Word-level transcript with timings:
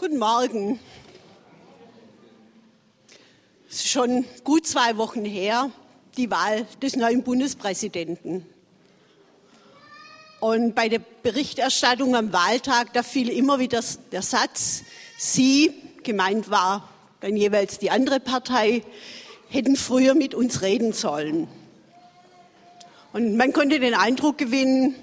Guten 0.00 0.16
Morgen. 0.16 0.80
Es 3.68 3.80
ist 3.80 3.90
schon 3.90 4.24
gut 4.44 4.66
zwei 4.66 4.96
Wochen 4.96 5.26
her, 5.26 5.70
die 6.16 6.30
Wahl 6.30 6.66
des 6.80 6.96
neuen 6.96 7.22
Bundespräsidenten. 7.22 8.46
Und 10.40 10.74
bei 10.74 10.88
der 10.88 11.00
Berichterstattung 11.00 12.16
am 12.16 12.32
Wahltag, 12.32 12.94
da 12.94 13.02
fiel 13.02 13.28
immer 13.28 13.58
wieder 13.58 13.84
der 14.10 14.22
Satz, 14.22 14.84
Sie, 15.18 15.70
gemeint 16.02 16.48
war 16.50 16.88
dann 17.20 17.36
jeweils 17.36 17.78
die 17.78 17.90
andere 17.90 18.20
Partei, 18.20 18.82
hätten 19.50 19.76
früher 19.76 20.14
mit 20.14 20.34
uns 20.34 20.62
reden 20.62 20.94
sollen. 20.94 21.46
Und 23.12 23.36
man 23.36 23.52
konnte 23.52 23.78
den 23.78 23.92
Eindruck 23.92 24.38
gewinnen, 24.38 24.94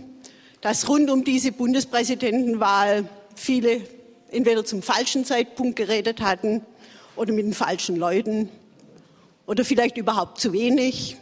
dass 0.62 0.90
rund 0.90 1.12
um 1.12 1.24
diese 1.24 1.52
Bundespräsidentenwahl 1.52 3.08
viele 3.36 3.96
entweder 4.32 4.66
zum 4.66 4.82
falschen 4.82 5.26
Zeitpunkt 5.26 5.76
geredet 5.76 6.22
hatten 6.22 6.66
oder 7.16 7.34
mit 7.34 7.46
den 7.46 7.54
falschen 7.54 7.96
Leuten 7.96 8.50
oder 9.46 9.66
vielleicht 9.66 9.98
überhaupt 9.98 10.40
zu 10.40 10.54
wenig. 10.54 11.18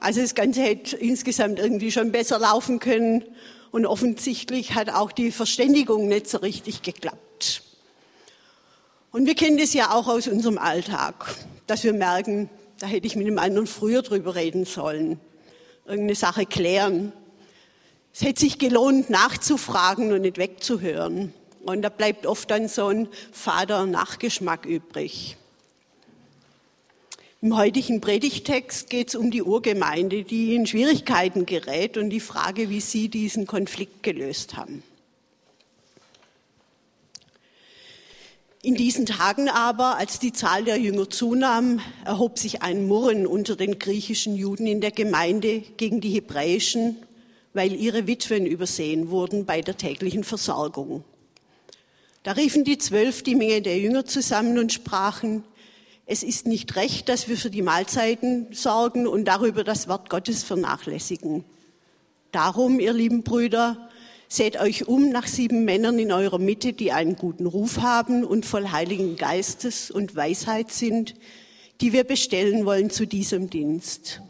Also 0.00 0.20
das 0.20 0.34
Ganze 0.34 0.62
hätte 0.62 0.96
insgesamt 0.96 1.58
irgendwie 1.58 1.90
schon 1.90 2.12
besser 2.12 2.38
laufen 2.38 2.78
können 2.78 3.24
und 3.70 3.84
offensichtlich 3.86 4.74
hat 4.74 4.90
auch 4.90 5.12
die 5.12 5.32
Verständigung 5.32 6.08
nicht 6.08 6.28
so 6.28 6.38
richtig 6.38 6.82
geklappt. 6.82 7.62
Und 9.10 9.26
wir 9.26 9.34
kennen 9.34 9.58
das 9.58 9.74
ja 9.74 9.92
auch 9.92 10.06
aus 10.06 10.28
unserem 10.28 10.58
Alltag, 10.58 11.34
dass 11.66 11.82
wir 11.82 11.92
merken, 11.92 12.48
da 12.78 12.86
hätte 12.86 13.06
ich 13.06 13.16
mit 13.16 13.26
dem 13.26 13.38
anderen 13.38 13.66
früher 13.66 14.02
drüber 14.02 14.34
reden 14.34 14.64
sollen, 14.64 15.18
irgendeine 15.84 16.14
Sache 16.14 16.46
klären. 16.46 17.12
Es 18.12 18.22
hätte 18.22 18.40
sich 18.40 18.58
gelohnt, 18.58 19.10
nachzufragen 19.10 20.12
und 20.12 20.22
nicht 20.22 20.38
wegzuhören. 20.38 21.32
Und 21.68 21.82
da 21.82 21.90
bleibt 21.90 22.24
oft 22.24 22.50
dann 22.50 22.66
so 22.66 22.86
ein 22.86 23.08
fader 23.30 23.84
Nachgeschmack 23.84 24.64
übrig. 24.64 25.36
Im 27.42 27.58
heutigen 27.58 28.00
Predigtext 28.00 28.88
geht 28.88 29.08
es 29.08 29.14
um 29.14 29.30
die 29.30 29.42
Urgemeinde, 29.42 30.24
die 30.24 30.54
in 30.54 30.66
Schwierigkeiten 30.66 31.44
gerät 31.44 31.98
und 31.98 32.08
die 32.08 32.20
Frage, 32.20 32.70
wie 32.70 32.80
sie 32.80 33.10
diesen 33.10 33.46
Konflikt 33.46 34.02
gelöst 34.02 34.56
haben. 34.56 34.82
In 38.62 38.74
diesen 38.74 39.04
Tagen 39.04 39.50
aber, 39.50 39.98
als 39.98 40.18
die 40.18 40.32
Zahl 40.32 40.64
der 40.64 40.78
Jünger 40.78 41.10
zunahm, 41.10 41.80
erhob 42.06 42.38
sich 42.38 42.62
ein 42.62 42.88
Murren 42.88 43.26
unter 43.26 43.56
den 43.56 43.78
griechischen 43.78 44.34
Juden 44.34 44.66
in 44.66 44.80
der 44.80 44.90
Gemeinde 44.90 45.60
gegen 45.76 46.00
die 46.00 46.10
hebräischen, 46.10 46.96
weil 47.52 47.74
ihre 47.74 48.06
Witwen 48.06 48.46
übersehen 48.46 49.10
wurden 49.10 49.44
bei 49.44 49.60
der 49.60 49.76
täglichen 49.76 50.24
Versorgung. 50.24 51.04
Da 52.28 52.34
riefen 52.34 52.62
die 52.62 52.76
Zwölf 52.76 53.22
die 53.22 53.34
Menge 53.34 53.62
der 53.62 53.78
Jünger 53.78 54.04
zusammen 54.04 54.58
und 54.58 54.70
sprachen, 54.70 55.44
es 56.04 56.22
ist 56.22 56.46
nicht 56.46 56.76
recht, 56.76 57.08
dass 57.08 57.26
wir 57.26 57.38
für 57.38 57.48
die 57.48 57.62
Mahlzeiten 57.62 58.48
sorgen 58.50 59.06
und 59.06 59.24
darüber 59.24 59.64
das 59.64 59.88
Wort 59.88 60.10
Gottes 60.10 60.42
vernachlässigen. 60.42 61.46
Darum, 62.30 62.80
ihr 62.80 62.92
lieben 62.92 63.22
Brüder, 63.22 63.88
seht 64.28 64.60
euch 64.60 64.86
um 64.86 65.08
nach 65.08 65.26
sieben 65.26 65.64
Männern 65.64 65.98
in 65.98 66.12
eurer 66.12 66.38
Mitte, 66.38 66.74
die 66.74 66.92
einen 66.92 67.16
guten 67.16 67.46
Ruf 67.46 67.80
haben 67.80 68.24
und 68.24 68.44
voll 68.44 68.72
Heiligen 68.72 69.16
Geistes 69.16 69.90
und 69.90 70.14
Weisheit 70.14 70.70
sind, 70.70 71.14
die 71.80 71.94
wir 71.94 72.04
bestellen 72.04 72.66
wollen 72.66 72.90
zu 72.90 73.06
diesem 73.06 73.48
Dienst. 73.48 74.20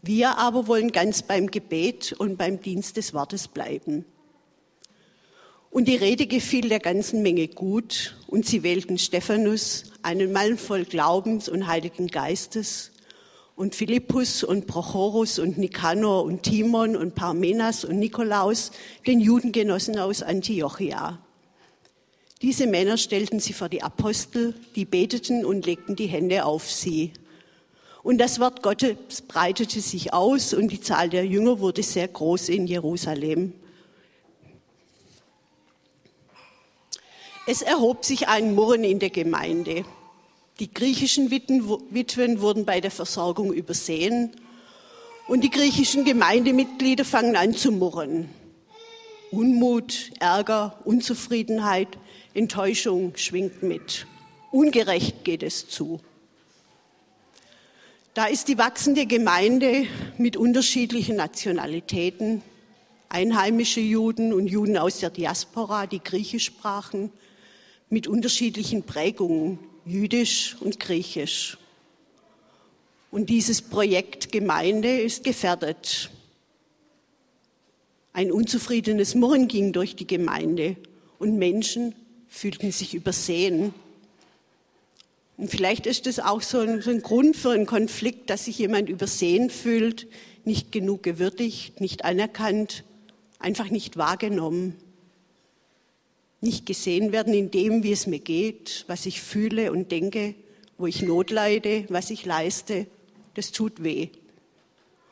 Wir 0.00 0.38
aber 0.38 0.68
wollen 0.68 0.90
ganz 0.90 1.20
beim 1.20 1.50
Gebet 1.50 2.14
und 2.16 2.38
beim 2.38 2.62
Dienst 2.62 2.96
des 2.96 3.12
Wortes 3.12 3.46
bleiben. 3.46 4.06
Und 5.72 5.88
die 5.88 5.96
Rede 5.96 6.26
gefiel 6.26 6.68
der 6.68 6.80
ganzen 6.80 7.22
Menge 7.22 7.48
gut, 7.48 8.14
und 8.26 8.44
sie 8.44 8.62
wählten 8.62 8.98
Stephanus, 8.98 9.84
einen 10.02 10.30
Mann 10.30 10.58
voll 10.58 10.84
Glaubens 10.84 11.48
und 11.48 11.66
Heiligen 11.66 12.08
Geistes, 12.08 12.92
und 13.56 13.74
Philippus 13.74 14.44
und 14.44 14.66
Prochorus 14.66 15.38
und 15.38 15.56
Nikanor 15.56 16.24
und 16.24 16.42
Timon 16.42 16.94
und 16.94 17.14
Parmenas 17.14 17.86
und 17.86 17.98
Nikolaus, 17.98 18.70
den 19.06 19.18
Judengenossen 19.18 19.98
aus 19.98 20.22
Antiochia. 20.22 21.18
Diese 22.42 22.66
Männer 22.66 22.98
stellten 22.98 23.40
sie 23.40 23.54
vor 23.54 23.70
die 23.70 23.82
Apostel, 23.82 24.54
die 24.76 24.84
beteten 24.84 25.42
und 25.42 25.64
legten 25.64 25.96
die 25.96 26.06
Hände 26.06 26.44
auf 26.44 26.70
sie. 26.70 27.14
Und 28.02 28.18
das 28.18 28.40
Wort 28.40 28.62
Gottes 28.62 29.22
breitete 29.26 29.80
sich 29.80 30.12
aus 30.12 30.52
und 30.52 30.70
die 30.70 30.82
Zahl 30.82 31.08
der 31.08 31.24
Jünger 31.24 31.60
wurde 31.60 31.82
sehr 31.82 32.08
groß 32.08 32.50
in 32.50 32.66
Jerusalem. 32.66 33.54
Es 37.44 37.60
erhob 37.60 38.04
sich 38.04 38.28
ein 38.28 38.54
Murren 38.54 38.84
in 38.84 39.00
der 39.00 39.10
Gemeinde. 39.10 39.84
Die 40.60 40.72
griechischen 40.72 41.32
Witwen 41.32 42.40
wurden 42.40 42.64
bei 42.64 42.80
der 42.80 42.92
Versorgung 42.92 43.52
übersehen 43.52 44.30
und 45.26 45.42
die 45.42 45.50
griechischen 45.50 46.04
Gemeindemitglieder 46.04 47.04
fangen 47.04 47.34
an 47.34 47.52
zu 47.52 47.72
murren. 47.72 48.28
Unmut, 49.32 50.12
Ärger, 50.20 50.78
Unzufriedenheit, 50.84 51.88
Enttäuschung 52.32 53.16
schwingt 53.16 53.64
mit. 53.64 54.06
Ungerecht 54.52 55.24
geht 55.24 55.42
es 55.42 55.68
zu. 55.68 56.00
Da 58.14 58.26
ist 58.26 58.46
die 58.46 58.58
wachsende 58.58 59.06
Gemeinde 59.06 59.86
mit 60.16 60.36
unterschiedlichen 60.36 61.16
Nationalitäten, 61.16 62.42
einheimische 63.08 63.80
Juden 63.80 64.32
und 64.32 64.46
Juden 64.46 64.76
aus 64.76 64.98
der 64.98 65.10
Diaspora, 65.10 65.86
die 65.86 66.04
Griechisch 66.04 66.44
sprachen, 66.44 67.10
mit 67.92 68.08
unterschiedlichen 68.08 68.84
Prägungen, 68.84 69.58
jüdisch 69.84 70.56
und 70.60 70.80
griechisch. 70.80 71.58
Und 73.10 73.28
dieses 73.28 73.60
Projekt 73.60 74.32
Gemeinde 74.32 74.98
ist 74.98 75.24
gefährdet. 75.24 76.10
Ein 78.14 78.32
unzufriedenes 78.32 79.14
Murren 79.14 79.46
ging 79.46 79.74
durch 79.74 79.94
die 79.94 80.06
Gemeinde 80.06 80.76
und 81.18 81.36
Menschen 81.36 81.94
fühlten 82.28 82.72
sich 82.72 82.94
übersehen. 82.94 83.74
Und 85.36 85.50
vielleicht 85.50 85.86
ist 85.86 86.06
es 86.06 86.18
auch 86.18 86.40
so 86.40 86.60
ein, 86.60 86.80
so 86.80 86.90
ein, 86.90 87.02
Grund 87.02 87.36
für 87.36 87.50
einen 87.50 87.66
Konflikt, 87.66 88.30
dass 88.30 88.46
sich 88.46 88.58
jemand 88.58 88.88
übersehen 88.88 89.50
fühlt, 89.50 90.06
nicht 90.46 90.72
genug 90.72 91.02
gewürdigt, 91.02 91.82
nicht 91.82 92.06
anerkannt, 92.06 92.84
einfach 93.38 93.68
nicht 93.68 93.98
wahrgenommen 93.98 94.78
nicht 96.42 96.66
gesehen 96.66 97.12
werden 97.12 97.32
in 97.32 97.50
dem, 97.50 97.84
wie 97.84 97.92
es 97.92 98.06
mir 98.06 98.18
geht, 98.18 98.84
was 98.88 99.06
ich 99.06 99.22
fühle 99.22 99.72
und 99.72 99.92
denke, 99.92 100.34
wo 100.76 100.86
ich 100.86 101.00
Not 101.00 101.30
leide, 101.30 101.84
was 101.88 102.10
ich 102.10 102.26
leiste. 102.26 102.86
Das 103.34 103.52
tut 103.52 103.82
weh. 103.82 104.08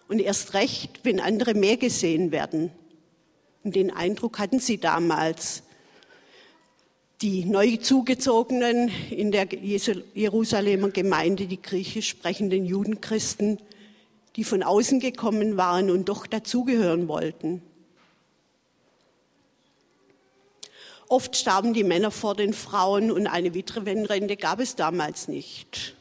Und 0.09 0.19
erst 0.19 0.55
recht, 0.55 1.01
wenn 1.05 1.21
andere 1.21 1.55
mehr 1.55 1.77
gesehen 1.77 2.33
werden. 2.33 2.73
Und 3.63 3.77
den 3.77 3.93
Eindruck 3.93 4.41
hatten 4.41 4.59
sie 4.59 4.79
damals. 4.79 5.63
Die 7.23 7.45
neu 7.45 7.77
zugezogenen 7.77 8.91
in 9.11 9.31
der 9.31 9.47
Jerusalemer 9.53 10.91
Gemeinde, 10.91 11.47
die 11.47 11.63
griechisch 11.63 12.09
sprechenden 12.09 12.65
Judenchristen, 12.65 13.59
die 14.35 14.43
von 14.43 14.65
außen 14.65 14.99
gekommen 14.99 15.57
waren 15.57 15.91
und 15.91 16.09
doch 16.09 16.27
dazugehören 16.27 17.07
wollten. 17.07 17.63
Oft 21.11 21.37
starben 21.37 21.75
die 21.75 21.83
Männer 21.83 22.13
vor 22.13 22.37
den 22.37 22.53
Frauen 22.53 23.11
und 23.11 23.27
eine 23.27 23.53
Witwenrente 23.53 24.37
gab 24.37 24.61
es 24.61 24.77
damals 24.77 25.27
nicht. 25.27 25.97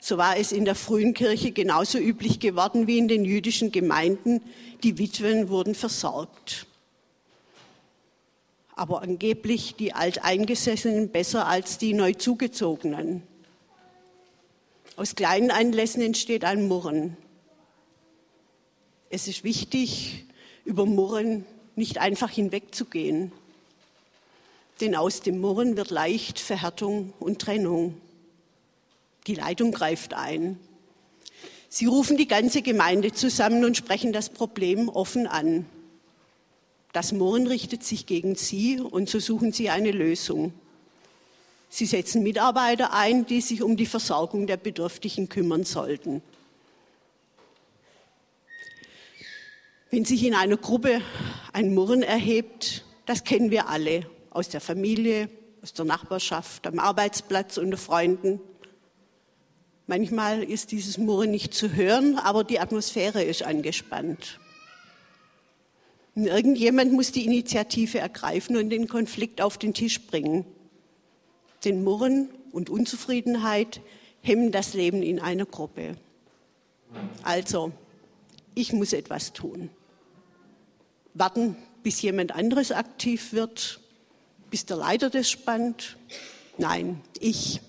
So 0.00 0.16
war 0.16 0.38
es 0.38 0.50
in 0.50 0.64
der 0.64 0.74
frühen 0.74 1.12
Kirche 1.12 1.52
genauso 1.52 1.98
üblich 1.98 2.40
geworden 2.40 2.86
wie 2.86 2.96
in 2.96 3.06
den 3.06 3.26
jüdischen 3.26 3.70
Gemeinden. 3.70 4.40
Die 4.82 4.96
Witwen 4.96 5.50
wurden 5.50 5.74
versorgt. 5.74 6.66
Aber 8.74 9.02
angeblich 9.02 9.74
die 9.74 9.92
Alteingesessenen 9.92 11.10
besser 11.10 11.46
als 11.46 11.76
die 11.76 11.92
Neuzugezogenen. 11.92 13.22
Aus 14.96 15.16
kleinen 15.16 15.50
Anlässen 15.50 16.00
entsteht 16.00 16.44
ein 16.44 16.66
Murren. 16.66 17.18
Es 19.10 19.28
ist 19.28 19.44
wichtig, 19.44 20.24
über 20.64 20.86
Murren 20.86 21.44
nicht 21.74 21.98
einfach 21.98 22.30
hinwegzugehen. 22.30 23.32
Denn 24.80 24.94
aus 24.94 25.22
dem 25.22 25.40
Murren 25.40 25.76
wird 25.76 25.90
leicht 25.90 26.38
Verhärtung 26.38 27.14
und 27.18 27.40
Trennung. 27.40 27.98
Die 29.26 29.34
Leitung 29.34 29.72
greift 29.72 30.14
ein. 30.14 30.58
Sie 31.68 31.86
rufen 31.86 32.16
die 32.16 32.28
ganze 32.28 32.62
Gemeinde 32.62 33.12
zusammen 33.12 33.64
und 33.64 33.76
sprechen 33.76 34.12
das 34.12 34.28
Problem 34.28 34.88
offen 34.88 35.26
an. 35.26 35.66
Das 36.92 37.12
Murren 37.12 37.46
richtet 37.46 37.84
sich 37.84 38.06
gegen 38.06 38.36
sie 38.36 38.80
und 38.80 39.08
so 39.08 39.18
suchen 39.18 39.52
sie 39.52 39.70
eine 39.70 39.90
Lösung. 39.90 40.52
Sie 41.68 41.86
setzen 41.86 42.22
Mitarbeiter 42.22 42.92
ein, 42.92 43.26
die 43.26 43.40
sich 43.40 43.62
um 43.62 43.76
die 43.76 43.86
Versorgung 43.86 44.46
der 44.46 44.56
Bedürftigen 44.56 45.28
kümmern 45.28 45.64
sollten. 45.64 46.22
Wenn 49.90 50.04
sich 50.04 50.24
in 50.24 50.34
einer 50.34 50.56
Gruppe 50.56 51.00
ein 51.52 51.74
Murren 51.74 52.02
erhebt, 52.02 52.84
das 53.06 53.24
kennen 53.24 53.50
wir 53.50 53.68
alle 53.68 54.06
aus 54.36 54.50
der 54.50 54.60
Familie, 54.60 55.30
aus 55.62 55.72
der 55.72 55.86
Nachbarschaft, 55.86 56.66
am 56.66 56.78
Arbeitsplatz, 56.78 57.56
unter 57.56 57.78
Freunden. 57.78 58.38
Manchmal 59.86 60.42
ist 60.42 60.72
dieses 60.72 60.98
Murren 60.98 61.30
nicht 61.30 61.54
zu 61.54 61.72
hören, 61.74 62.18
aber 62.18 62.44
die 62.44 62.60
Atmosphäre 62.60 63.22
ist 63.22 63.42
angespannt. 63.42 64.38
Und 66.14 66.26
irgendjemand 66.26 66.92
muss 66.92 67.12
die 67.12 67.24
Initiative 67.24 67.98
ergreifen 67.98 68.56
und 68.58 68.68
den 68.68 68.88
Konflikt 68.88 69.40
auf 69.40 69.56
den 69.56 69.72
Tisch 69.72 70.06
bringen. 70.06 70.44
Denn 71.64 71.82
Murren 71.82 72.28
und 72.52 72.68
Unzufriedenheit 72.68 73.80
hemmen 74.20 74.52
das 74.52 74.74
Leben 74.74 75.02
in 75.02 75.18
einer 75.18 75.46
Gruppe. 75.46 75.96
Also, 77.22 77.72
ich 78.54 78.72
muss 78.74 78.92
etwas 78.92 79.32
tun. 79.32 79.70
Warten, 81.14 81.56
bis 81.82 82.02
jemand 82.02 82.32
anderes 82.32 82.72
aktiv 82.72 83.32
wird, 83.32 83.80
bis 84.50 84.66
der 84.66 84.76
Leiter 84.76 85.10
das 85.10 85.30
spannt. 85.30 85.96
Nein, 86.58 87.00
ich. 87.18 87.60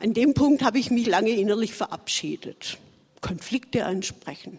An 0.00 0.12
dem 0.12 0.34
Punkt 0.34 0.62
habe 0.62 0.78
ich 0.78 0.90
mich 0.90 1.06
lange 1.06 1.30
innerlich 1.30 1.74
verabschiedet. 1.74 2.78
Konflikte 3.20 3.86
ansprechen. 3.86 4.58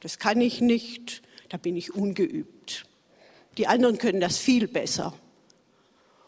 Das 0.00 0.18
kann 0.18 0.40
ich 0.40 0.60
nicht, 0.60 1.22
da 1.48 1.56
bin 1.56 1.76
ich 1.76 1.94
ungeübt. 1.94 2.84
Die 3.56 3.66
anderen 3.66 3.98
können 3.98 4.20
das 4.20 4.36
viel 4.36 4.68
besser. 4.68 5.14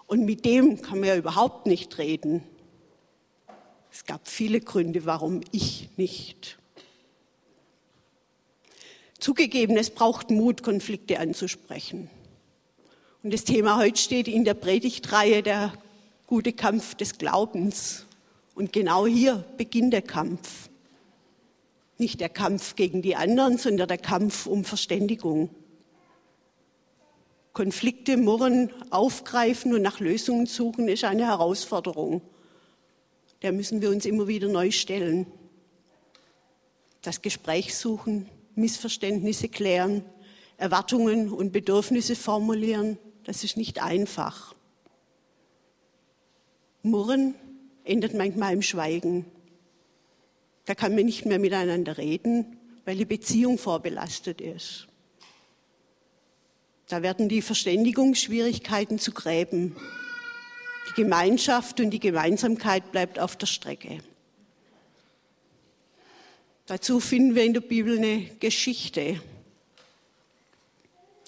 Und 0.06 0.24
mit 0.24 0.46
dem 0.46 0.80
kann 0.80 1.00
man 1.00 1.08
ja 1.10 1.16
überhaupt 1.16 1.66
nicht 1.66 1.98
reden. 1.98 2.42
Es 3.92 4.06
gab 4.06 4.26
viele 4.26 4.60
Gründe, 4.60 5.04
warum 5.04 5.42
ich 5.52 5.90
nicht. 5.96 6.58
Zugegeben, 9.18 9.76
es 9.76 9.90
braucht 9.90 10.30
Mut, 10.30 10.62
Konflikte 10.62 11.18
anzusprechen. 11.18 12.08
Und 13.24 13.32
das 13.34 13.42
Thema 13.42 13.76
heute 13.78 14.00
steht 14.00 14.28
in 14.28 14.44
der 14.44 14.54
Predigtreihe 14.54 15.42
der 15.42 15.72
gute 16.28 16.52
Kampf 16.52 16.94
des 16.94 17.18
Glaubens. 17.18 18.06
Und 18.54 18.72
genau 18.72 19.06
hier 19.06 19.44
beginnt 19.56 19.92
der 19.92 20.02
Kampf. 20.02 20.68
Nicht 21.98 22.20
der 22.20 22.28
Kampf 22.28 22.76
gegen 22.76 23.02
die 23.02 23.16
anderen, 23.16 23.58
sondern 23.58 23.88
der 23.88 23.98
Kampf 23.98 24.46
um 24.46 24.64
Verständigung. 24.64 25.50
Konflikte, 27.52 28.16
Murren, 28.16 28.70
aufgreifen 28.90 29.74
und 29.74 29.82
nach 29.82 29.98
Lösungen 29.98 30.46
suchen 30.46 30.86
ist 30.86 31.02
eine 31.02 31.26
Herausforderung. 31.26 32.22
Der 33.42 33.50
müssen 33.50 33.82
wir 33.82 33.90
uns 33.90 34.06
immer 34.06 34.28
wieder 34.28 34.46
neu 34.46 34.70
stellen. 34.70 35.26
Das 37.02 37.20
Gespräch 37.20 37.74
suchen, 37.74 38.28
Missverständnisse 38.54 39.48
klären, 39.48 40.04
Erwartungen 40.56 41.32
und 41.32 41.52
Bedürfnisse 41.52 42.14
formulieren, 42.14 42.96
das 43.28 43.44
ist 43.44 43.58
nicht 43.58 43.82
einfach. 43.82 44.54
Murren 46.82 47.34
endet 47.84 48.14
manchmal 48.14 48.54
im 48.54 48.62
Schweigen. 48.62 49.26
Da 50.64 50.74
kann 50.74 50.94
man 50.94 51.04
nicht 51.04 51.26
mehr 51.26 51.38
miteinander 51.38 51.98
reden, 51.98 52.56
weil 52.86 52.96
die 52.96 53.04
Beziehung 53.04 53.58
vorbelastet 53.58 54.40
ist. 54.40 54.88
Da 56.86 57.02
werden 57.02 57.28
die 57.28 57.42
Verständigungsschwierigkeiten 57.42 58.98
zu 58.98 59.12
Gräben. 59.12 59.76
Die 60.88 61.02
Gemeinschaft 61.02 61.80
und 61.80 61.90
die 61.90 62.00
Gemeinsamkeit 62.00 62.92
bleibt 62.92 63.18
auf 63.18 63.36
der 63.36 63.46
Strecke. 63.46 63.98
Dazu 66.64 66.98
finden 66.98 67.34
wir 67.34 67.44
in 67.44 67.52
der 67.52 67.60
Bibel 67.60 67.98
eine 67.98 68.22
Geschichte, 68.40 69.20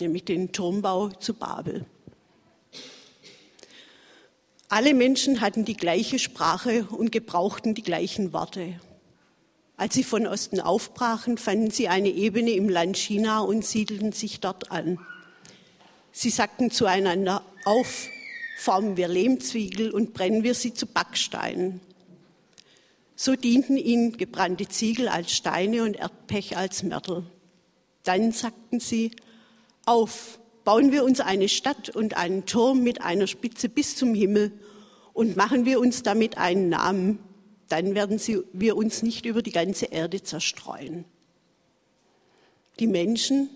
nämlich 0.00 0.24
den 0.24 0.52
Turmbau 0.52 1.08
zu 1.08 1.34
Babel. 1.34 1.86
Alle 4.68 4.94
Menschen 4.94 5.40
hatten 5.40 5.64
die 5.64 5.76
gleiche 5.76 6.18
Sprache 6.18 6.86
und 6.90 7.10
gebrauchten 7.10 7.74
die 7.74 7.82
gleichen 7.82 8.32
Worte. 8.32 8.80
Als 9.76 9.94
sie 9.94 10.04
von 10.04 10.26
Osten 10.26 10.60
aufbrachen, 10.60 11.38
fanden 11.38 11.70
sie 11.70 11.88
eine 11.88 12.10
Ebene 12.10 12.50
im 12.50 12.68
Land 12.68 12.96
China 12.96 13.40
und 13.40 13.64
siedelten 13.64 14.12
sich 14.12 14.38
dort 14.38 14.70
an. 14.70 14.98
Sie 16.12 16.30
sagten 16.30 16.70
zueinander, 16.70 17.42
auf, 17.64 18.08
formen 18.58 18.96
wir 18.96 19.08
Lehmzwiegel 19.08 19.90
und 19.90 20.12
brennen 20.12 20.44
wir 20.44 20.54
sie 20.54 20.74
zu 20.74 20.86
Backsteinen. 20.86 21.80
So 23.16 23.34
dienten 23.34 23.76
ihnen 23.76 24.16
gebrannte 24.16 24.68
Ziegel 24.68 25.08
als 25.08 25.32
Steine 25.32 25.82
und 25.82 25.96
Erdpech 25.96 26.56
als 26.56 26.82
Mörtel. 26.82 27.24
Dann 28.04 28.32
sagten 28.32 28.80
sie, 28.80 29.10
auf, 29.86 30.38
bauen 30.64 30.92
wir 30.92 31.04
uns 31.04 31.20
eine 31.20 31.48
Stadt 31.48 31.90
und 31.90 32.16
einen 32.16 32.46
Turm 32.46 32.82
mit 32.82 33.02
einer 33.02 33.26
Spitze 33.26 33.68
bis 33.68 33.96
zum 33.96 34.14
Himmel 34.14 34.52
und 35.12 35.36
machen 35.36 35.64
wir 35.64 35.80
uns 35.80 36.02
damit 36.02 36.38
einen 36.38 36.68
Namen, 36.68 37.18
dann 37.68 37.94
werden 37.94 38.18
sie, 38.18 38.40
wir 38.52 38.76
uns 38.76 39.02
nicht 39.02 39.26
über 39.26 39.42
die 39.42 39.52
ganze 39.52 39.86
Erde 39.86 40.22
zerstreuen. 40.22 41.04
Die 42.78 42.86
Menschen 42.86 43.50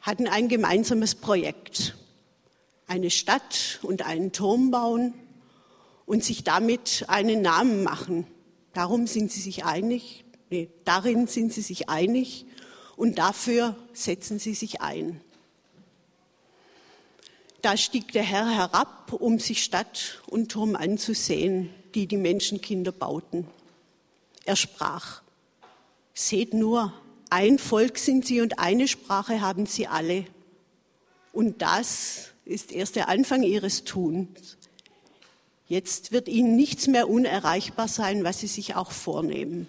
hatten 0.00 0.28
ein 0.28 0.48
gemeinsames 0.48 1.14
Projekt, 1.14 1.96
eine 2.86 3.10
Stadt 3.10 3.78
und 3.82 4.06
einen 4.06 4.32
Turm 4.32 4.70
bauen 4.70 5.14
und 6.06 6.24
sich 6.24 6.44
damit 6.44 7.04
einen 7.08 7.42
Namen 7.42 7.82
machen. 7.82 8.26
Darum 8.72 9.06
sind 9.06 9.30
sie 9.30 9.40
sich 9.40 9.64
einig, 9.64 10.24
nee, 10.50 10.68
darin 10.84 11.26
sind 11.26 11.52
sie 11.52 11.62
sich 11.62 11.88
einig 11.88 12.46
und 13.02 13.18
dafür 13.18 13.74
setzen 13.94 14.38
sie 14.38 14.54
sich 14.54 14.80
ein. 14.80 15.20
Da 17.60 17.76
stieg 17.76 18.12
der 18.12 18.22
Herr 18.22 18.48
herab, 18.48 19.12
um 19.12 19.40
sich 19.40 19.64
Stadt 19.64 20.22
und 20.28 20.52
Turm 20.52 20.76
anzusehen, 20.76 21.70
die 21.96 22.06
die 22.06 22.16
Menschenkinder 22.16 22.92
bauten. 22.92 23.48
Er 24.44 24.54
sprach, 24.54 25.20
seht 26.14 26.54
nur, 26.54 26.92
ein 27.28 27.58
Volk 27.58 27.98
sind 27.98 28.24
sie 28.24 28.40
und 28.40 28.60
eine 28.60 28.86
Sprache 28.86 29.40
haben 29.40 29.66
sie 29.66 29.88
alle. 29.88 30.24
Und 31.32 31.60
das 31.60 32.28
ist 32.44 32.70
erst 32.70 32.94
der 32.94 33.08
Anfang 33.08 33.42
ihres 33.42 33.82
Tuns. 33.82 34.58
Jetzt 35.66 36.12
wird 36.12 36.28
ihnen 36.28 36.54
nichts 36.54 36.86
mehr 36.86 37.08
unerreichbar 37.08 37.88
sein, 37.88 38.22
was 38.22 38.38
sie 38.38 38.46
sich 38.46 38.76
auch 38.76 38.92
vornehmen. 38.92 39.66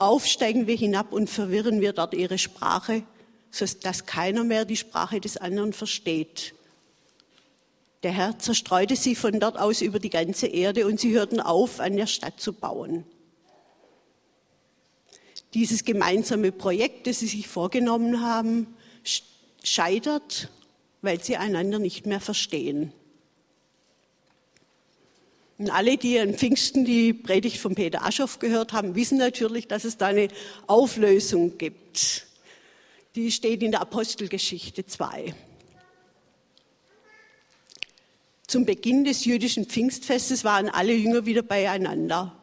Aufsteigen 0.00 0.66
wir 0.66 0.76
hinab 0.76 1.12
und 1.12 1.28
verwirren 1.28 1.80
wir 1.82 1.92
dort 1.92 2.14
ihre 2.14 2.38
Sprache, 2.38 3.02
so 3.50 3.66
dass 3.82 4.06
keiner 4.06 4.44
mehr 4.44 4.64
die 4.64 4.76
Sprache 4.76 5.20
des 5.20 5.36
anderen 5.36 5.72
versteht. 5.72 6.54
Der 8.02 8.12
Herr 8.12 8.38
zerstreute 8.38 8.96
sie 8.96 9.14
von 9.14 9.38
dort 9.40 9.58
aus 9.58 9.82
über 9.82 9.98
die 9.98 10.08
ganze 10.08 10.46
Erde 10.46 10.86
und 10.86 10.98
sie 10.98 11.12
hörten 11.12 11.38
auf, 11.38 11.80
an 11.80 11.96
der 11.96 12.06
Stadt 12.06 12.40
zu 12.40 12.54
bauen. 12.54 13.04
Dieses 15.52 15.84
gemeinsame 15.84 16.50
Projekt, 16.50 17.06
das 17.06 17.18
sie 17.18 17.26
sich 17.26 17.46
vorgenommen 17.46 18.22
haben, 18.22 18.74
scheitert, 19.62 20.48
weil 21.02 21.22
sie 21.22 21.36
einander 21.36 21.78
nicht 21.78 22.06
mehr 22.06 22.20
verstehen. 22.20 22.94
Und 25.60 25.68
alle, 25.68 25.98
die 25.98 26.18
an 26.18 26.32
Pfingsten 26.32 26.86
die 26.86 27.12
Predigt 27.12 27.58
von 27.58 27.74
Peter 27.74 28.06
Aschoff 28.06 28.38
gehört 28.38 28.72
haben, 28.72 28.94
wissen 28.94 29.18
natürlich, 29.18 29.68
dass 29.68 29.84
es 29.84 29.98
da 29.98 30.06
eine 30.06 30.28
Auflösung 30.66 31.58
gibt. 31.58 32.26
Die 33.14 33.30
steht 33.30 33.62
in 33.62 33.72
der 33.72 33.82
Apostelgeschichte 33.82 34.86
2. 34.86 35.34
Zum 38.46 38.64
Beginn 38.64 39.04
des 39.04 39.26
jüdischen 39.26 39.66
Pfingstfestes 39.66 40.44
waren 40.44 40.70
alle 40.70 40.94
Jünger 40.94 41.26
wieder 41.26 41.42
beieinander. 41.42 42.34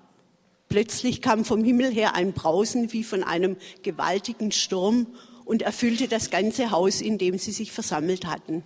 Plötzlich 0.69 1.24
kam 1.24 1.43
vom 1.43 1.63
Himmel 1.63 1.91
her 1.91 2.13
ein 2.13 2.33
Brausen 2.33 2.93
wie 2.93 3.03
von 3.03 3.24
einem 3.24 3.57
gewaltigen 3.81 4.51
Sturm 4.51 5.07
und 5.43 5.63
erfüllte 5.63 6.07
das 6.07 6.29
ganze 6.29 6.69
Haus, 6.69 7.01
in 7.01 7.17
dem 7.17 7.39
sie 7.39 7.51
sich 7.51 7.71
versammelt 7.71 8.27
hatten. 8.27 8.63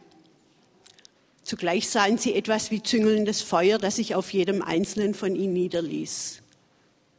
Zugleich 1.44 1.90
sahen 1.90 2.18
sie 2.18 2.34
etwas 2.36 2.72
wie 2.72 2.84
züngelndes 2.84 3.42
Feuer, 3.42 3.78
das 3.78 3.96
sich 3.96 4.16
auf 4.16 4.32
jedem 4.32 4.62
einzelnen 4.62 5.14
von 5.14 5.36
ihnen 5.36 5.54
niederließ. 5.54 6.42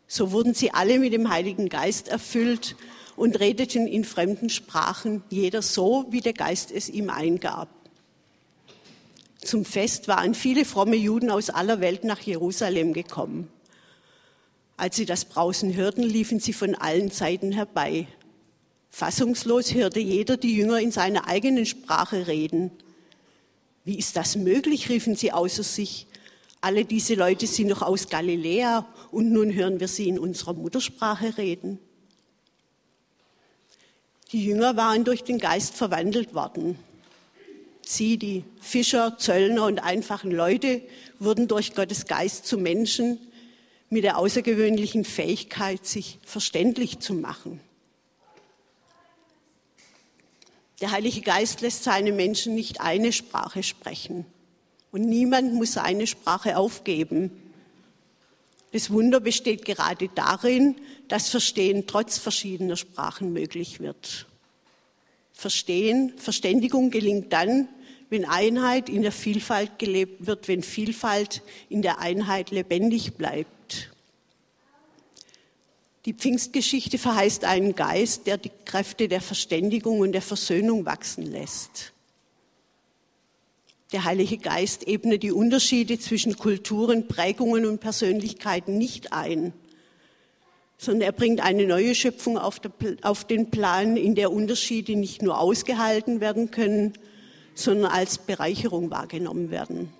So 0.07 0.33
wurden 0.33 0.55
sie 0.55 0.73
alle 0.73 0.99
mit 0.99 1.13
dem 1.13 1.31
Heiligen 1.31 1.69
Geist 1.69 2.09
erfüllt 2.09 2.77
und 3.17 3.41
redeten 3.41 3.87
in 3.87 4.05
fremden 4.05 4.51
Sprachen, 4.51 5.23
jeder 5.31 5.63
so, 5.63 6.07
wie 6.11 6.21
der 6.21 6.35
Geist 6.35 6.71
es 6.71 6.89
ihm 6.89 7.11
eingab. 7.11 7.69
Zum 9.41 9.65
Fest 9.65 10.07
waren 10.07 10.35
viele 10.35 10.65
fromme 10.65 10.97
Juden 10.97 11.31
aus 11.31 11.51
aller 11.51 11.81
Welt 11.81 12.05
nach 12.05 12.21
Jerusalem 12.21 12.93
gekommen. 12.93 13.49
Als 14.77 14.97
sie 14.97 15.07
das 15.07 15.25
Brausen 15.25 15.75
hörten, 15.75 16.03
liefen 16.03 16.41
sie 16.41 16.53
von 16.53 16.75
allen 16.75 17.11
Seiten 17.11 17.53
herbei. 17.53 18.07
Fassungslos 18.91 19.75
hörte 19.75 20.01
jeder 20.01 20.37
die 20.37 20.55
Jünger 20.55 20.79
in 20.81 20.93
seiner 20.93 21.27
eigenen 21.27 21.67
Sprache 21.67 22.27
reden. 22.27 22.71
Wie 23.85 23.99
ist 23.99 24.17
das 24.17 24.37
möglich, 24.37 24.89
riefen 24.89 25.17
sie 25.17 25.33
außer 25.33 25.63
sich. 25.63 26.07
Alle 26.61 26.85
diese 26.85 27.15
Leute 27.15 27.47
sind 27.47 27.71
doch 27.71 27.83
aus 27.83 28.09
Galiläa 28.09 28.87
und 29.11 29.33
nun 29.33 29.53
hören 29.53 29.81
wir 29.81 29.89
sie 29.89 30.09
in 30.09 30.19
unserer 30.19 30.53
Muttersprache 30.53 31.37
reden. 31.37 31.79
Die 34.31 34.45
Jünger 34.45 34.77
waren 34.77 35.05
durch 35.05 35.25
den 35.25 35.39
Geist 35.39 35.75
verwandelt 35.75 36.35
worden. 36.35 36.79
Sie, 37.85 38.17
die 38.17 38.45
Fischer, 38.61 39.19
Zöllner 39.19 39.67
und 39.67 39.81
einfachen 39.81 40.31
Leute, 40.31 40.83
wurden 41.19 41.49
durch 41.49 41.75
Gottes 41.75 42.07
Geist 42.07 42.47
zu 42.47 42.57
Menschen 42.59 43.19
mit 43.91 44.05
der 44.05 44.17
außergewöhnlichen 44.17 45.05
Fähigkeit, 45.05 45.85
sich 45.85 46.19
verständlich 46.25 47.01
zu 47.01 47.13
machen. 47.13 47.61
Der 50.83 50.91
Heilige 50.91 51.21
Geist 51.21 51.61
lässt 51.61 51.85
seine 51.85 52.11
Menschen 52.11 52.57
nicht 52.57 52.81
eine 52.81 53.13
Sprache 53.13 53.63
sprechen. 53.63 54.27
Und 54.91 55.03
niemand 55.03 55.55
muss 55.55 55.75
seine 55.75 56.09
Sprache 56.09 56.57
aufgeben. 56.57 57.31
Das 58.73 58.91
Wunder 58.91 59.21
besteht 59.21 59.65
gerade 59.65 60.09
darin, 60.13 60.75
dass 61.07 61.29
Verstehen 61.29 61.87
trotz 61.87 62.19
verschiedener 62.19 62.77
Sprachen 62.77 63.33
möglich 63.33 63.79
wird. 63.79 64.27
Verstehen, 65.33 66.15
Verständigung 66.17 66.91
gelingt 66.91 67.33
dann, 67.33 67.69
wenn 68.11 68.25
Einheit 68.25 68.89
in 68.89 69.03
der 69.03 69.13
Vielfalt 69.13 69.79
gelebt 69.79 70.27
wird, 70.27 70.49
wenn 70.49 70.65
Vielfalt 70.65 71.43
in 71.69 71.83
der 71.83 72.01
Einheit 72.01 72.51
lebendig 72.51 73.15
bleibt. 73.15 73.62
Die 76.05 76.15
Pfingstgeschichte 76.15 76.99
verheißt 76.99 77.45
einen 77.45 77.77
Geist, 77.77 78.27
der 78.27 78.37
die 78.37 78.51
Kräfte 78.65 79.07
der 79.07 79.21
Verständigung 79.21 80.01
und 80.01 80.13
der 80.13 80.23
Versöhnung 80.23 80.85
wachsen 80.85 81.31
lässt. 81.31 81.93
Der 83.93 84.05
Heilige 84.05 84.39
Geist 84.39 84.89
ebnet 84.89 85.23
die 85.23 85.33
Unterschiede 85.33 85.99
zwischen 85.99 86.37
Kulturen, 86.37 87.07
Prägungen 87.07 87.67
und 87.67 87.79
Persönlichkeiten 87.79 88.79
nicht 88.79 89.13
ein, 89.13 89.53
sondern 90.77 91.03
er 91.03 91.13
bringt 91.13 91.41
eine 91.41 91.67
neue 91.67 91.95
Schöpfung 91.95 92.37
auf, 92.39 92.59
den 93.27 93.51
Plan, 93.51 93.97
in 93.97 94.17
der 94.17 94.33
Unterschiede 94.33 94.97
nicht 94.97 95.23
nur 95.23 95.39
ausgehalten 95.39 96.21
werden 96.21 96.51
können, 96.51 96.95
sondern 97.55 97.93
als 97.93 98.19
Bereicherung 98.19 98.91
wahrgenommen 98.91 99.51
werden. 99.51 99.93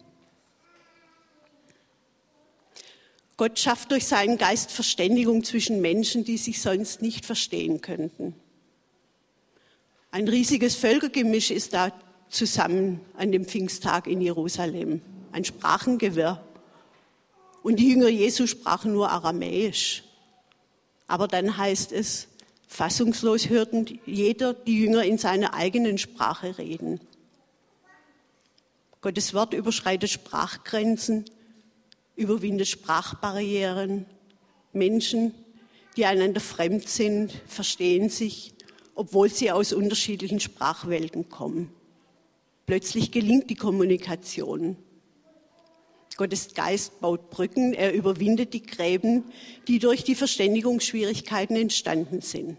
Gott 3.43 3.59
schafft 3.59 3.91
durch 3.91 4.07
seinen 4.07 4.39
Geist 4.39 4.71
Verständigung 4.71 5.43
zwischen 5.43 5.81
Menschen, 5.81 6.25
die 6.25 6.37
sich 6.37 6.63
sonst 6.63 7.03
nicht 7.03 7.27
verstehen 7.27 7.81
könnten. 7.81 8.37
Ein 10.13 10.29
riesiges 10.29 10.77
Völkergemisch 10.77 11.51
ist 11.51 11.73
da 11.73 11.91
zusammen 12.29 13.01
an 13.17 13.33
dem 13.33 13.45
Pfingsttag 13.45 14.07
in 14.07 14.21
Jerusalem. 14.21 15.03
Ein 15.33 15.45
Sprachengewirr. 15.45 16.41
Und 17.65 17.81
die 17.81 17.89
Jünger 17.89 18.11
Jesu 18.11 18.47
sprachen 18.47 18.93
nur 18.93 19.11
Aramäisch. 19.11 20.05
Aber 21.09 21.27
dann 21.27 21.57
heißt 21.57 21.91
es, 21.91 22.29
fassungslos 22.69 23.49
hörten 23.49 23.99
jeder 24.07 24.55
die 24.55 24.79
Jünger 24.79 25.03
in 25.03 25.19
seiner 25.19 25.53
eigenen 25.53 25.99
Sprache 25.99 26.59
reden. 26.59 27.01
Gottes 29.01 29.35
Wort 29.35 29.53
überschreitet 29.53 30.11
Sprachgrenzen 30.11 31.25
überwindet 32.17 32.69
Sprachbarrieren. 32.69 34.07
Menschen, 34.73 35.35
die 35.97 36.07
einander 36.07 36.41
fremd 36.41 36.89
sind, 36.89 37.33
verstehen 37.47 38.09
sich, 38.09 38.55
obwohl 38.95 39.29
sie 39.29 39.51
aus 39.51 39.73
unterschiedlichen 39.73 40.41
Sprachwelten 40.41 41.29
kommen. 41.29 41.73
Plötzlich 42.67 43.11
gelingt 43.11 43.51
die 43.51 43.57
Kommunikation. 43.57 44.77
Gottes 46.17 46.55
Geist 46.55 47.01
baut 47.01 47.31
Brücken, 47.31 47.73
er 47.73 47.93
überwindet 47.93 48.55
die 48.55 48.63
Gräben, 48.63 49.25
die 49.67 49.79
durch 49.79 50.05
die 50.05 50.15
Verständigungsschwierigkeiten 50.15 51.57
entstanden 51.57 52.21
sind. 52.21 52.59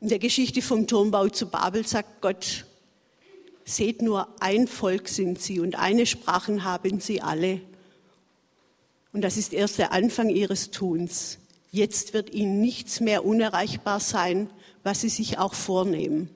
In 0.00 0.08
der 0.08 0.18
Geschichte 0.18 0.62
vom 0.62 0.86
Turmbau 0.86 1.28
zu 1.28 1.50
Babel 1.50 1.86
sagt 1.86 2.22
Gott, 2.22 2.64
Seht 3.70 4.02
nur, 4.02 4.26
ein 4.40 4.66
Volk 4.66 5.08
sind 5.08 5.40
sie 5.40 5.60
und 5.60 5.76
eine 5.76 6.04
Sprache 6.04 6.64
haben 6.64 6.98
sie 6.98 7.22
alle. 7.22 7.60
Und 9.12 9.22
das 9.22 9.36
ist 9.36 9.52
erst 9.52 9.78
der 9.78 9.92
Anfang 9.92 10.28
ihres 10.28 10.72
Tuns. 10.72 11.38
Jetzt 11.70 12.12
wird 12.12 12.34
ihnen 12.34 12.60
nichts 12.60 12.98
mehr 12.98 13.24
unerreichbar 13.24 14.00
sein, 14.00 14.50
was 14.82 15.02
sie 15.02 15.08
sich 15.08 15.38
auch 15.38 15.54
vornehmen. 15.54 16.30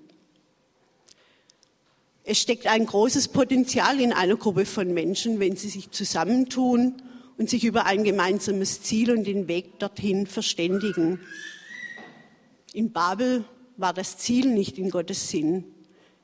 Es 2.22 2.38
steckt 2.38 2.68
ein 2.68 2.86
großes 2.86 3.26
Potenzial 3.26 4.00
in 4.00 4.12
einer 4.12 4.36
Gruppe 4.36 4.64
von 4.64 4.94
Menschen, 4.94 5.40
wenn 5.40 5.56
sie 5.56 5.70
sich 5.70 5.90
zusammentun 5.90 7.02
und 7.36 7.50
sich 7.50 7.64
über 7.64 7.84
ein 7.84 8.04
gemeinsames 8.04 8.82
Ziel 8.82 9.10
und 9.10 9.24
den 9.24 9.48
Weg 9.48 9.80
dorthin 9.80 10.28
verständigen. 10.28 11.18
In 12.72 12.92
Babel 12.92 13.44
war 13.76 13.92
das 13.92 14.18
Ziel 14.18 14.50
nicht 14.50 14.78
in 14.78 14.88
Gottes 14.88 15.30
Sinn. 15.30 15.73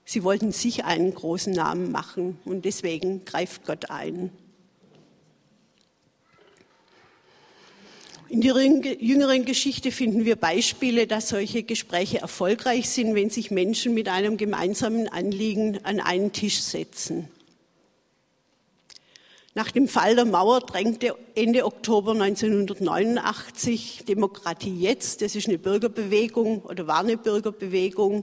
Sie 0.05 0.25
wollten 0.25 0.53
sich 0.53 0.85
einen 0.85 1.15
großen 1.15 1.53
Namen 1.53 1.93
machen 1.93 2.39
und 2.45 2.65
deswegen 2.65 3.25
greift 3.25 3.65
Gott 3.65 3.91
ein. 3.91 4.31
In 8.31 8.43
der 8.43 8.55
jüngeren 9.01 9.45
Geschichte 9.45 9.91
finden 9.91 10.25
wir 10.25 10.37
Beispiele, 10.37 11.09
dass 11.09 11.31
solche 11.31 11.65
Gespräche 11.65 12.21
erfolgreich 12.21 12.89
sind, 12.89 13.17
wenn 13.17 13.29
sich 13.29 13.51
Menschen 13.51 13.93
mit 13.93 14.09
einem 14.09 14.37
gemeinsamen 14.37 15.09
Anliegen 15.09 15.85
an 15.85 15.99
einen 15.99 16.31
Tisch 16.31 16.61
setzen. 16.61 17.29
Nach 19.57 19.73
dem 19.73 19.89
Fall 19.89 20.15
der 20.15 20.27
Mauer 20.27 20.61
drängte 20.61 21.17
Ende 21.35 21.67
Oktober 21.67 22.13
1989 22.13 24.05
Demokratie 24.07 24.79
jetzt, 24.79 25.23
das 25.23 25.35
ist 25.35 25.49
eine 25.49 25.59
Bürgerbewegung 25.59 26.63
oder 26.63 26.87
war 26.87 27.01
eine 27.01 27.17
Bürgerbewegung, 27.17 28.23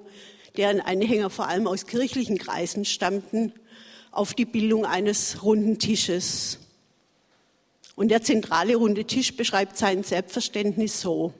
deren 0.58 0.82
Anhänger 0.82 1.30
vor 1.30 1.48
allem 1.48 1.68
aus 1.68 1.86
kirchlichen 1.86 2.38
Kreisen 2.38 2.86
stammten, 2.86 3.54
auf 4.12 4.34
die 4.34 4.46
Bildung 4.46 4.86
eines 4.86 5.44
runden 5.44 5.80
Tisches. 5.80 6.60
Und 7.96 8.10
der 8.10 8.22
zentrale 8.22 8.76
runde 8.76 9.06
Tisch 9.06 9.36
beschreibt 9.36 9.78
sein 9.78 10.04
Selbstverständnis 10.04 11.02
so. 11.02 11.34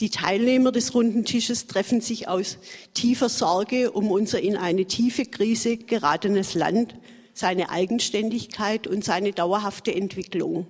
Die 0.00 0.10
Teilnehmer 0.10 0.72
des 0.72 0.94
runden 0.94 1.24
Tisches 1.24 1.66
treffen 1.66 2.02
sich 2.02 2.28
aus 2.28 2.58
tiefer 2.92 3.30
Sorge 3.30 3.92
um 3.92 4.10
unser 4.10 4.40
in 4.40 4.56
eine 4.56 4.84
tiefe 4.84 5.24
Krise 5.24 5.78
geratenes 5.78 6.54
Land, 6.54 6.94
seine 7.32 7.70
Eigenständigkeit 7.70 8.86
und 8.86 9.04
seine 9.04 9.32
dauerhafte 9.32 9.94
Entwicklung. 9.94 10.66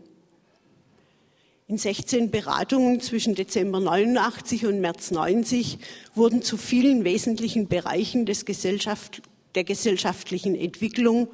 In 1.69 1.79
16 1.79 2.31
Beratungen 2.31 3.01
zwischen 3.01 3.35
Dezember 3.35 3.81
89 3.81 4.67
und 4.67 4.81
März 4.81 5.11
90 5.11 5.79
wurden 6.15 6.41
zu 6.41 6.57
vielen 6.57 7.03
wesentlichen 7.03 7.67
Bereichen 7.67 8.25
Gesellschaft, 8.25 9.21
der 9.57 9.65
gesellschaftlichen 9.65 10.55
Entwicklung 10.55 11.27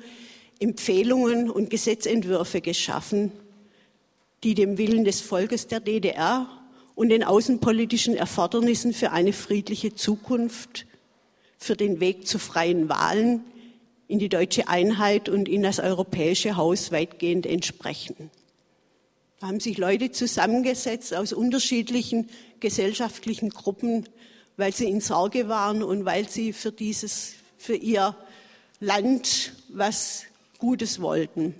Empfehlungen 0.58 1.50
und 1.50 1.68
Gesetzentwürfe 1.68 2.62
geschaffen, 2.62 3.30
die 4.42 4.54
dem 4.54 4.78
Willen 4.78 5.04
des 5.04 5.20
Volkes 5.20 5.66
der 5.66 5.80
DDR 5.80 6.48
und 6.94 7.10
den 7.10 7.24
außenpolitischen 7.24 8.16
Erfordernissen 8.16 8.94
für 8.94 9.10
eine 9.12 9.34
friedliche 9.34 9.94
Zukunft, 9.94 10.86
für 11.58 11.76
den 11.76 12.00
Weg 12.00 12.26
zu 12.26 12.38
freien 12.38 12.88
Wahlen, 12.88 13.44
in 14.08 14.18
die 14.18 14.30
deutsche 14.30 14.66
Einheit 14.66 15.28
und 15.28 15.46
in 15.46 15.62
das 15.62 15.78
europäische 15.78 16.56
Haus 16.56 16.90
weitgehend 16.90 17.44
entsprechen. 17.44 18.30
Da 19.42 19.48
haben 19.48 19.58
sich 19.58 19.76
Leute 19.76 20.12
zusammengesetzt 20.12 21.12
aus 21.12 21.32
unterschiedlichen 21.32 22.30
gesellschaftlichen 22.60 23.50
Gruppen, 23.50 24.08
weil 24.56 24.72
sie 24.72 24.84
in 24.84 25.00
Sorge 25.00 25.48
waren 25.48 25.82
und 25.82 26.04
weil 26.04 26.28
sie 26.28 26.52
für 26.52 26.70
dieses, 26.70 27.32
für 27.58 27.74
ihr 27.74 28.14
Land 28.78 29.54
was 29.68 30.26
Gutes 30.60 31.02
wollten. 31.02 31.56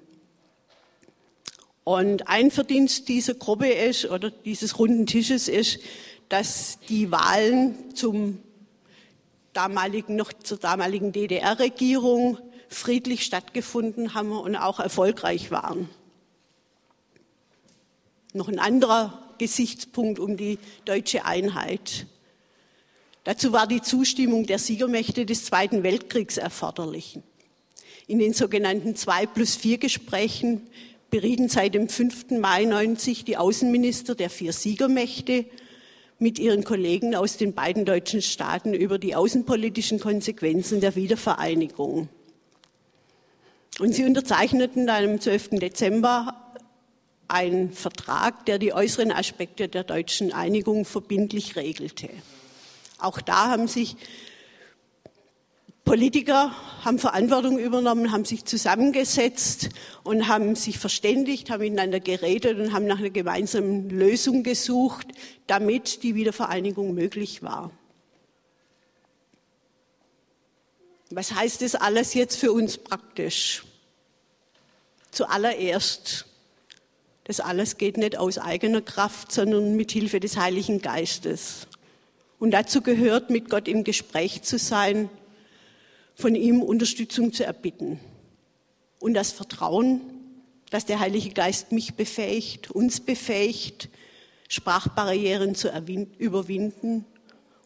Und 1.82 2.28
ein 2.28 2.52
Verdienst 2.52 3.08
dieser 3.08 3.34
Gruppe 3.34 3.72
ist, 3.72 4.04
oder 4.04 4.30
dieses 4.30 4.78
runden 4.78 5.06
Tisches 5.06 5.48
ist, 5.48 5.80
dass 6.28 6.78
die 6.88 7.10
Wahlen 7.10 7.96
zum 7.96 8.38
damaligen, 9.54 10.14
noch 10.14 10.32
zur 10.32 10.58
damaligen 10.58 11.10
DDR-Regierung 11.10 12.38
friedlich 12.68 13.24
stattgefunden 13.24 14.14
haben 14.14 14.30
und 14.30 14.54
auch 14.54 14.78
erfolgreich 14.78 15.50
waren 15.50 15.88
noch 18.32 18.48
ein 18.48 18.58
anderer 18.58 19.22
Gesichtspunkt 19.38 20.18
um 20.18 20.36
die 20.36 20.58
deutsche 20.84 21.24
Einheit. 21.24 22.06
Dazu 23.24 23.52
war 23.52 23.66
die 23.66 23.82
Zustimmung 23.82 24.46
der 24.46 24.58
Siegermächte 24.58 25.26
des 25.26 25.44
Zweiten 25.44 25.82
Weltkriegs 25.82 26.36
erforderlich. 26.38 27.18
In 28.06 28.18
den 28.18 28.32
sogenannten 28.32 28.96
2 28.96 29.26
plus 29.26 29.54
4 29.54 29.78
Gesprächen 29.78 30.66
berieten 31.10 31.48
seit 31.48 31.74
dem 31.74 31.88
5. 31.88 32.30
Mai 32.40 32.64
90 32.64 33.24
die 33.24 33.36
Außenminister 33.36 34.14
der 34.14 34.30
vier 34.30 34.52
Siegermächte 34.52 35.44
mit 36.18 36.38
ihren 36.38 36.64
Kollegen 36.64 37.14
aus 37.14 37.36
den 37.36 37.52
beiden 37.52 37.84
deutschen 37.84 38.22
Staaten 38.22 38.74
über 38.74 38.98
die 38.98 39.14
außenpolitischen 39.14 40.00
Konsequenzen 40.00 40.80
der 40.80 40.96
Wiedervereinigung. 40.96 42.08
Und 43.78 43.94
sie 43.94 44.04
unterzeichneten 44.04 44.86
dann 44.86 45.04
am 45.04 45.20
12. 45.20 45.50
Dezember 45.60 46.41
ein 47.32 47.72
Vertrag, 47.72 48.44
der 48.46 48.58
die 48.58 48.72
äußeren 48.74 49.10
Aspekte 49.10 49.68
der 49.68 49.84
deutschen 49.84 50.32
Einigung 50.32 50.84
verbindlich 50.84 51.56
regelte. 51.56 52.10
Auch 52.98 53.20
da 53.20 53.48
haben 53.48 53.68
sich 53.68 53.96
Politiker 55.84 56.54
haben 56.84 56.98
Verantwortung 56.98 57.58
übernommen, 57.58 58.12
haben 58.12 58.24
sich 58.24 58.44
zusammengesetzt 58.44 59.70
und 60.04 60.28
haben 60.28 60.54
sich 60.54 60.78
verständigt, 60.78 61.50
haben 61.50 61.60
miteinander 61.60 61.98
geredet 61.98 62.58
und 62.58 62.72
haben 62.72 62.86
nach 62.86 62.98
einer 62.98 63.10
gemeinsamen 63.10 63.90
Lösung 63.90 64.44
gesucht, 64.44 65.08
damit 65.48 66.02
die 66.04 66.14
Wiedervereinigung 66.14 66.94
möglich 66.94 67.42
war. 67.42 67.72
Was 71.10 71.34
heißt 71.34 71.62
das 71.62 71.74
alles 71.74 72.14
jetzt 72.14 72.36
für 72.36 72.52
uns 72.52 72.78
praktisch? 72.78 73.64
Zuallererst, 75.10 76.26
das 77.32 77.40
alles 77.40 77.78
geht 77.78 77.96
nicht 77.96 78.18
aus 78.18 78.36
eigener 78.36 78.82
Kraft, 78.82 79.32
sondern 79.32 79.74
mit 79.74 79.90
Hilfe 79.90 80.20
des 80.20 80.36
Heiligen 80.36 80.82
Geistes. 80.82 81.66
Und 82.38 82.50
dazu 82.50 82.82
gehört, 82.82 83.30
mit 83.30 83.48
Gott 83.48 83.68
im 83.68 83.84
Gespräch 83.84 84.42
zu 84.42 84.58
sein, 84.58 85.08
von 86.14 86.34
ihm 86.34 86.60
Unterstützung 86.60 87.32
zu 87.32 87.46
erbitten. 87.46 87.98
Und 88.98 89.14
das 89.14 89.32
Vertrauen, 89.32 90.02
dass 90.68 90.84
der 90.84 91.00
Heilige 91.00 91.30
Geist 91.30 91.72
mich 91.72 91.94
befähigt, 91.94 92.70
uns 92.70 93.00
befähigt, 93.00 93.88
Sprachbarrieren 94.50 95.54
zu 95.54 95.70
überwinden 96.18 97.06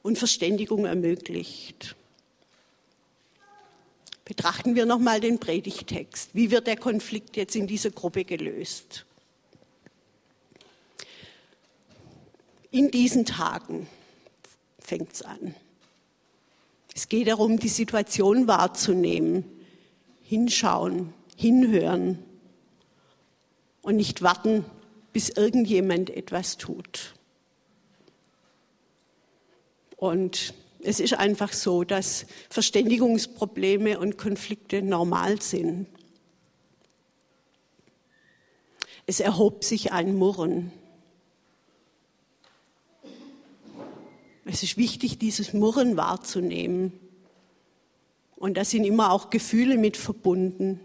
und 0.05 0.17
Verständigung 0.17 0.85
ermöglicht. 0.85 1.97
Betrachten 4.25 4.77
wir 4.77 4.87
nochmal 4.87 5.19
den 5.19 5.41
Predigtext. 5.41 6.31
Wie 6.35 6.53
wird 6.53 6.69
der 6.69 6.77
Konflikt 6.77 7.37
jetzt 7.37 7.57
in 7.57 7.67
dieser 7.67 7.91
Gruppe 7.91 8.25
gelöst? 8.25 9.07
In 12.71 12.91
diesen 12.91 13.25
Tagen 13.25 13.87
fängt 14.79 15.13
es 15.13 15.23
an. 15.23 15.55
Es 16.95 17.09
geht 17.09 17.29
darum, 17.29 17.59
die 17.59 17.69
Situation 17.69 18.47
wahrzunehmen, 18.49 19.45
hinschauen, 20.23 21.13
hinhören 21.37 22.19
und 23.83 23.97
nicht 23.97 24.23
warten, 24.23 24.65
bis 25.13 25.29
irgendjemand 25.29 26.11
etwas 26.11 26.57
tut. 26.57 27.15
Und 29.97 30.55
es 30.81 31.01
ist 31.01 31.15
einfach 31.15 31.53
so, 31.53 31.85
dass 31.85 32.27
Verständigungsprobleme 32.49 33.99
und 33.99 34.19
Konflikte 34.19 34.83
normal 34.83 35.41
sind. 35.41 35.87
Es 39.07 39.21
erhob 39.21 39.65
sich 39.65 39.93
ein 39.93 40.17
Murren. 40.17 40.73
Es 44.49 44.63
ist 44.63 44.77
wichtig, 44.77 45.19
dieses 45.19 45.53
Murren 45.53 45.97
wahrzunehmen. 45.97 46.93
Und 48.37 48.57
da 48.57 48.65
sind 48.65 48.85
immer 48.85 49.11
auch 49.11 49.31
Gefühle 49.31 49.77
mit 49.77 49.97
verbunden. 49.97 50.79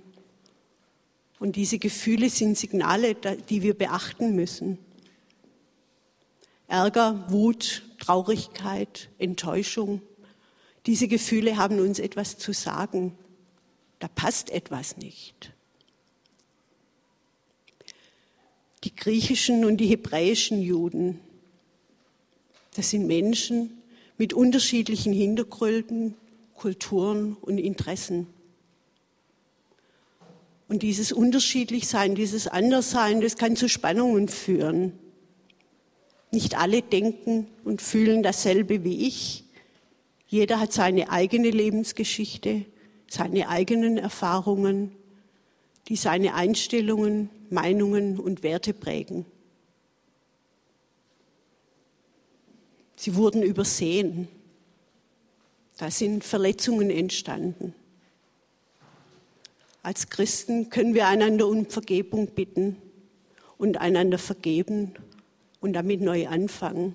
Und 1.40 1.56
diese 1.56 1.78
Gefühle 1.78 2.32
sind 2.32 2.58
Signale, 2.58 3.16
die 3.16 3.62
wir 3.62 3.76
beachten 3.76 4.36
müssen. 4.36 4.80
Ärger, 6.68 7.32
Wut, 7.32 7.84
Traurigkeit, 8.00 9.10
Enttäuschung. 9.20 10.02
Diese 10.88 11.08
Gefühle 11.08 11.58
haben 11.58 11.80
uns 11.80 12.00
etwas 12.00 12.40
zu 12.40 12.54
sagen. 12.54 13.16
Da 14.00 14.08
passt 14.08 14.50
etwas 14.50 14.98
nicht. 14.98 15.54
Die 18.84 18.96
griechischen 18.96 19.66
und 19.66 19.78
die 19.78 19.88
hebräischen 19.88 20.64
Juden, 20.64 21.20
das 22.76 22.90
sind 22.90 23.08
Menschen 23.08 23.82
mit 24.18 24.34
unterschiedlichen 24.34 25.14
Hintergründen, 25.14 26.16
Kulturen 26.56 27.36
und 27.42 27.58
Interessen. 27.58 28.28
Und 30.68 30.84
dieses 30.84 31.12
Unterschiedlichsein, 31.12 32.16
dieses 32.16 32.48
Anderssein, 32.48 33.20
das 33.20 33.36
kann 33.36 33.56
zu 33.56 33.68
Spannungen 33.68 34.30
führen. 34.30 34.94
Nicht 36.32 36.58
alle 36.58 36.82
denken 36.82 37.48
und 37.66 37.82
fühlen 37.82 38.24
dasselbe 38.24 38.86
wie 38.86 39.06
ich. 39.08 39.44
Jeder 40.28 40.62
hat 40.62 40.72
seine 40.72 41.10
eigene 41.10 41.50
Lebensgeschichte, 41.50 42.66
seine 43.10 43.50
eigenen 43.50 43.98
Erfahrungen, 43.98 44.96
die 45.90 45.98
seine 45.98 46.36
Einstellungen, 46.36 47.30
Meinungen 47.50 48.18
und 48.18 48.44
Werte 48.44 48.74
prägen. 48.74 49.26
Sie 53.02 53.16
wurden 53.16 53.42
übersehen. 53.42 54.28
Da 55.80 55.90
sind 55.90 56.24
Verletzungen 56.24 56.92
entstanden. 56.92 57.74
Als 59.82 60.12
Christen 60.12 60.70
können 60.70 60.94
wir 60.94 61.08
einander 61.08 61.48
um 61.48 61.66
Vergebung 61.66 62.28
bitten 62.28 62.80
und 63.58 63.78
einander 63.78 64.20
vergeben 64.20 64.94
und 65.62 65.74
damit 65.74 66.02
neu 66.02 66.28
anfangen. 66.28 66.94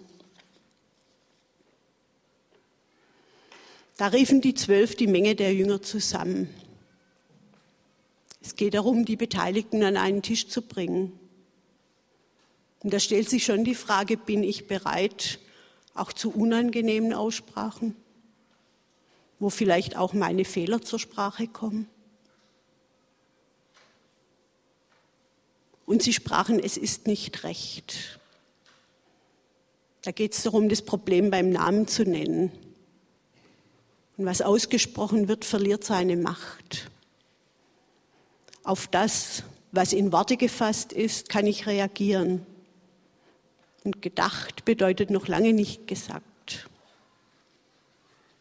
Da 3.96 4.06
riefen 4.06 4.40
die 4.40 4.54
Zwölf 4.54 4.94
die 4.94 5.08
Menge 5.08 5.34
der 5.34 5.52
Jünger 5.52 5.82
zusammen. 5.82 6.48
Es 8.40 8.54
geht 8.54 8.74
darum, 8.74 9.04
die 9.06 9.16
Beteiligten 9.16 9.82
an 9.82 9.96
einen 9.96 10.22
Tisch 10.22 10.46
zu 10.46 10.62
bringen. 10.62 11.18
Und 12.84 12.92
da 12.92 13.00
stellt 13.00 13.28
sich 13.28 13.44
schon 13.44 13.64
die 13.64 13.74
Frage, 13.74 14.16
bin 14.16 14.44
ich 14.44 14.68
bereit, 14.68 15.40
auch 15.98 16.12
zu 16.12 16.30
unangenehmen 16.30 17.12
Aussprachen, 17.12 17.96
wo 19.38 19.50
vielleicht 19.50 19.96
auch 19.96 20.12
meine 20.12 20.44
Fehler 20.44 20.80
zur 20.82 20.98
Sprache 20.98 21.46
kommen? 21.46 21.88
Und 25.86 26.02
sie 26.02 26.12
sprachen, 26.12 26.58
es 26.58 26.76
ist 26.76 27.06
nicht 27.06 27.44
recht. 27.44 28.18
Da 30.02 30.10
geht 30.10 30.34
es 30.34 30.42
darum, 30.42 30.68
das 30.68 30.82
Problem 30.82 31.30
beim 31.30 31.50
Namen 31.50 31.86
zu 31.86 32.04
nennen. 32.04 32.50
Und 34.16 34.26
was 34.26 34.40
ausgesprochen 34.42 35.28
wird, 35.28 35.44
verliert 35.44 35.84
seine 35.84 36.16
Macht. 36.16 36.90
Auf 38.64 38.88
das, 38.88 39.44
was 39.72 39.92
in 39.92 40.12
Worte 40.12 40.36
gefasst 40.36 40.92
ist, 40.92 41.28
kann 41.28 41.46
ich 41.46 41.66
reagieren. 41.66 42.46
Und 43.86 44.02
gedacht 44.02 44.64
bedeutet 44.64 45.10
noch 45.10 45.28
lange 45.28 45.52
nicht 45.52 45.86
gesagt. 45.86 46.68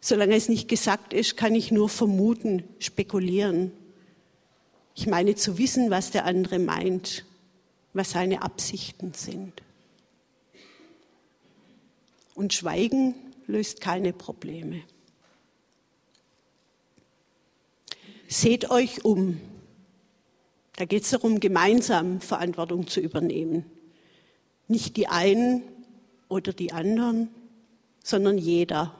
Solange 0.02 0.34
es 0.34 0.50
nicht 0.50 0.68
gesagt 0.68 1.14
ist, 1.14 1.38
kann 1.38 1.54
ich 1.54 1.72
nur 1.72 1.88
vermuten, 1.88 2.64
spekulieren. 2.80 3.72
Ich 4.96 5.06
meine 5.06 5.36
zu 5.36 5.60
wissen, 5.60 5.92
was 5.92 6.10
der 6.10 6.26
andere 6.26 6.58
meint, 6.58 7.26
was 7.94 8.10
seine 8.10 8.42
Absichten 8.42 9.14
sind. 9.14 9.62
Und 12.34 12.56
Schweigen 12.56 13.14
löst 13.46 13.82
keine 13.82 14.14
Probleme. 14.14 14.82
Seht 18.28 18.72
euch 18.72 19.06
um. 19.06 19.40
Da 20.78 20.86
geht 20.86 21.04
es 21.04 21.12
darum, 21.12 21.40
gemeinsam 21.40 22.20
Verantwortung 22.20 22.88
zu 22.88 23.00
übernehmen. 23.00 23.75
Nicht 24.68 24.98
die 24.98 25.08
einen 25.08 25.64
oder 26.28 26.54
die 26.54 26.72
anderen, 26.72 27.30
sondern 28.04 28.38
jeder. 28.38 28.96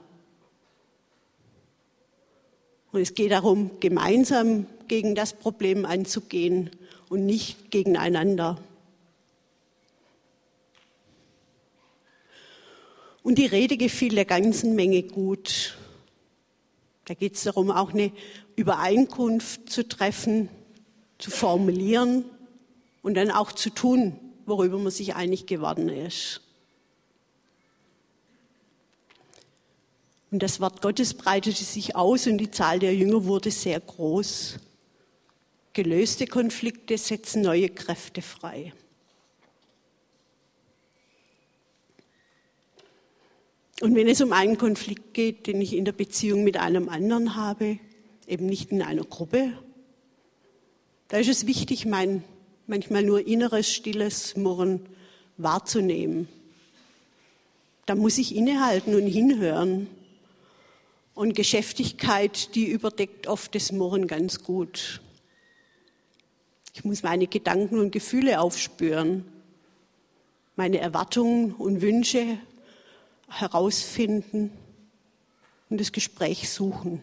Und 2.92 3.00
es 3.00 3.14
geht 3.14 3.32
darum, 3.32 3.78
gemeinsam 3.80 4.66
gegen 4.88 5.14
das 5.14 5.32
Problem 5.32 5.84
anzugehen 5.84 6.70
und 7.08 7.26
nicht 7.26 7.70
gegeneinander. 7.70 8.58
Und 13.22 13.38
die 13.38 13.46
Rede 13.46 13.76
gefiel 13.76 14.14
der 14.14 14.24
ganzen 14.24 14.76
Menge 14.76 15.02
gut. 15.02 15.76
Da 17.06 17.14
geht 17.14 17.34
es 17.34 17.42
darum, 17.42 17.70
auch 17.70 17.92
eine 17.92 18.12
Übereinkunft 18.54 19.68
zu 19.68 19.86
treffen, 19.86 20.48
zu 21.18 21.30
formulieren 21.30 22.24
und 23.02 23.14
dann 23.14 23.30
auch 23.30 23.52
zu 23.52 23.70
tun, 23.70 24.18
worüber 24.46 24.78
man 24.78 24.92
sich 24.92 25.14
einig 25.14 25.46
geworden 25.46 25.88
ist. 25.88 26.40
Und 30.30 30.42
das 30.42 30.60
Wort 30.60 30.82
Gottes 30.82 31.14
breitete 31.14 31.64
sich 31.64 31.94
aus 31.96 32.26
und 32.26 32.38
die 32.38 32.50
Zahl 32.50 32.78
der 32.78 32.94
Jünger 32.94 33.24
wurde 33.24 33.50
sehr 33.50 33.80
groß. 33.80 34.58
Gelöste 35.72 36.26
Konflikte 36.26 36.98
setzen 36.98 37.42
neue 37.42 37.68
Kräfte 37.68 38.22
frei. 38.22 38.72
Und 43.82 43.94
wenn 43.94 44.08
es 44.08 44.22
um 44.22 44.32
einen 44.32 44.56
Konflikt 44.56 45.12
geht, 45.12 45.46
den 45.46 45.60
ich 45.60 45.74
in 45.74 45.84
der 45.84 45.92
Beziehung 45.92 46.44
mit 46.44 46.56
einem 46.56 46.88
anderen 46.88 47.36
habe, 47.36 47.78
eben 48.26 48.46
nicht 48.46 48.72
in 48.72 48.82
einer 48.82 49.04
Gruppe, 49.04 49.52
da 51.08 51.18
ist 51.18 51.28
es 51.28 51.46
wichtig, 51.46 51.84
mein 51.84 52.24
manchmal 52.66 53.02
nur 53.02 53.26
inneres, 53.26 53.72
stilles 53.72 54.36
Murren 54.36 54.80
wahrzunehmen. 55.36 56.28
Da 57.86 57.94
muss 57.94 58.18
ich 58.18 58.34
innehalten 58.34 58.94
und 58.94 59.06
hinhören 59.06 59.88
Und 61.14 61.34
Geschäftigkeit, 61.34 62.54
die 62.54 62.66
überdeckt 62.66 63.26
oft 63.26 63.54
das 63.54 63.72
Murren 63.72 64.06
ganz 64.06 64.42
gut. 64.42 65.00
Ich 66.74 66.84
muss 66.84 67.02
meine 67.02 67.26
Gedanken 67.26 67.78
und 67.78 67.90
Gefühle 67.90 68.38
aufspüren, 68.38 69.24
meine 70.56 70.78
Erwartungen 70.78 71.54
und 71.54 71.80
Wünsche 71.80 72.38
herausfinden 73.28 74.50
und 75.70 75.80
das 75.80 75.92
Gespräch 75.92 76.50
suchen, 76.50 77.00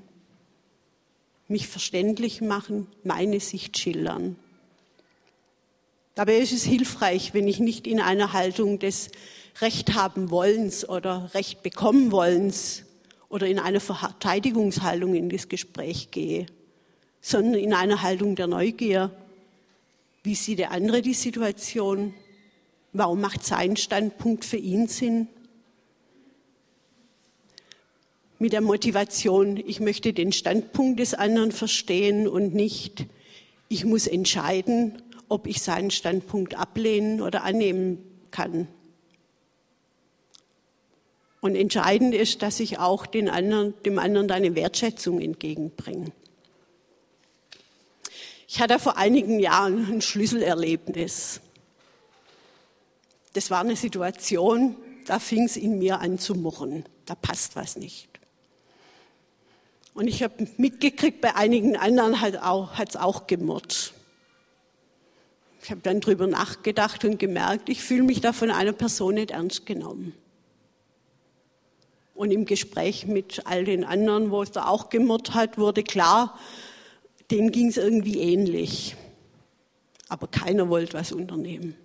mich 1.47 1.67
verständlich 1.67 2.39
machen, 2.39 2.85
meine 3.03 3.39
Sicht 3.39 3.79
schildern. 3.79 4.35
Dabei 6.15 6.37
ist 6.37 6.51
es 6.51 6.63
hilfreich, 6.63 7.33
wenn 7.33 7.47
ich 7.47 7.59
nicht 7.59 7.87
in 7.87 7.99
einer 7.99 8.33
Haltung 8.33 8.79
des 8.79 9.09
Recht 9.61 9.93
haben 9.93 10.29
Wollens 10.29 10.87
oder 10.87 11.31
Recht 11.33 11.63
bekommen 11.63 12.11
Wollens 12.11 12.83
oder 13.29 13.47
in 13.47 13.59
einer 13.59 13.79
Verteidigungshaltung 13.79 15.15
in 15.15 15.29
das 15.29 15.49
Gespräch 15.49 16.11
gehe, 16.11 16.45
sondern 17.21 17.55
in 17.55 17.73
einer 17.73 18.01
Haltung 18.01 18.35
der 18.35 18.47
Neugier 18.47 19.11
wie 20.23 20.35
sieht 20.35 20.59
der 20.59 20.71
andere 20.71 21.01
die 21.01 21.13
Situation? 21.13 22.13
Warum 22.93 23.19
macht 23.19 23.43
sein 23.43 23.75
Standpunkt 23.75 24.45
für 24.45 24.57
ihn 24.57 24.87
Sinn? 24.87 25.27
Mit 28.39 28.53
der 28.53 28.61
Motivation, 28.61 29.57
ich 29.57 29.81
möchte 29.81 30.13
den 30.13 30.31
Standpunkt 30.31 31.01
des 31.01 31.13
anderen 31.13 31.51
verstehen 31.51 32.27
und 32.27 32.53
nicht, 32.53 33.05
ich 33.67 33.83
muss 33.83 34.07
entscheiden, 34.07 35.01
ob 35.33 35.47
ich 35.47 35.63
seinen 35.63 35.89
Standpunkt 35.89 36.53
ablehnen 36.53 37.19
oder 37.19 37.43
annehmen 37.43 37.97
kann. 38.29 38.67
Und 41.41 41.55
entscheidend 41.55 42.13
ist, 42.13 42.43
dass 42.43 42.59
ich 42.59 42.77
auch 42.77 43.07
den 43.07 43.29
anderen, 43.29 43.73
dem 43.83 43.97
anderen 43.97 44.29
eine 44.29 44.53
Wertschätzung 44.53 45.19
entgegenbringe. 45.19 46.11
Ich 48.47 48.61
hatte 48.61 48.77
vor 48.77 48.95
einigen 48.95 49.39
Jahren 49.39 49.91
ein 49.91 50.01
Schlüsselerlebnis. 50.01 51.41
Das 53.33 53.49
war 53.49 53.61
eine 53.61 53.75
Situation, 53.75 54.75
da 55.07 55.17
fing 55.17 55.45
es 55.45 55.57
in 55.57 55.79
mir 55.79 55.99
an 55.99 56.19
zu 56.19 56.35
murren. 56.35 56.85
Da 57.07 57.15
passt 57.15 57.55
was 57.55 57.75
nicht. 57.75 58.07
Und 59.95 60.07
ich 60.07 60.21
habe 60.21 60.47
mitgekriegt, 60.57 61.21
bei 61.21 61.35
einigen 61.35 61.75
anderen 61.75 62.21
hat 62.21 62.35
es 62.35 62.39
auch, 62.39 63.01
auch 63.01 63.25
gemurrt. 63.25 63.95
Ich 65.63 65.71
habe 65.71 65.79
dann 65.81 66.01
drüber 66.01 66.27
nachgedacht 66.27 67.05
und 67.05 67.19
gemerkt, 67.19 67.69
ich 67.69 67.81
fühle 67.81 68.03
mich 68.03 68.19
da 68.19 68.33
von 68.33 68.51
einer 68.51 68.73
Person 68.73 69.15
nicht 69.15 69.31
ernst 69.31 69.65
genommen. 69.65 70.13
Und 72.13 72.31
im 72.31 72.45
Gespräch 72.45 73.07
mit 73.07 73.43
all 73.45 73.63
den 73.63 73.85
anderen, 73.85 74.29
wo 74.29 74.43
es 74.43 74.51
da 74.51 74.67
auch 74.67 74.89
gemurrt 74.89 75.33
hat, 75.33 75.57
wurde 75.57 75.83
klar, 75.83 76.37
denen 77.31 77.51
ging 77.51 77.67
es 77.67 77.77
irgendwie 77.77 78.19
ähnlich. 78.19 78.97
Aber 80.09 80.27
keiner 80.27 80.67
wollte 80.67 80.93
was 80.93 81.13
unternehmen. 81.13 81.75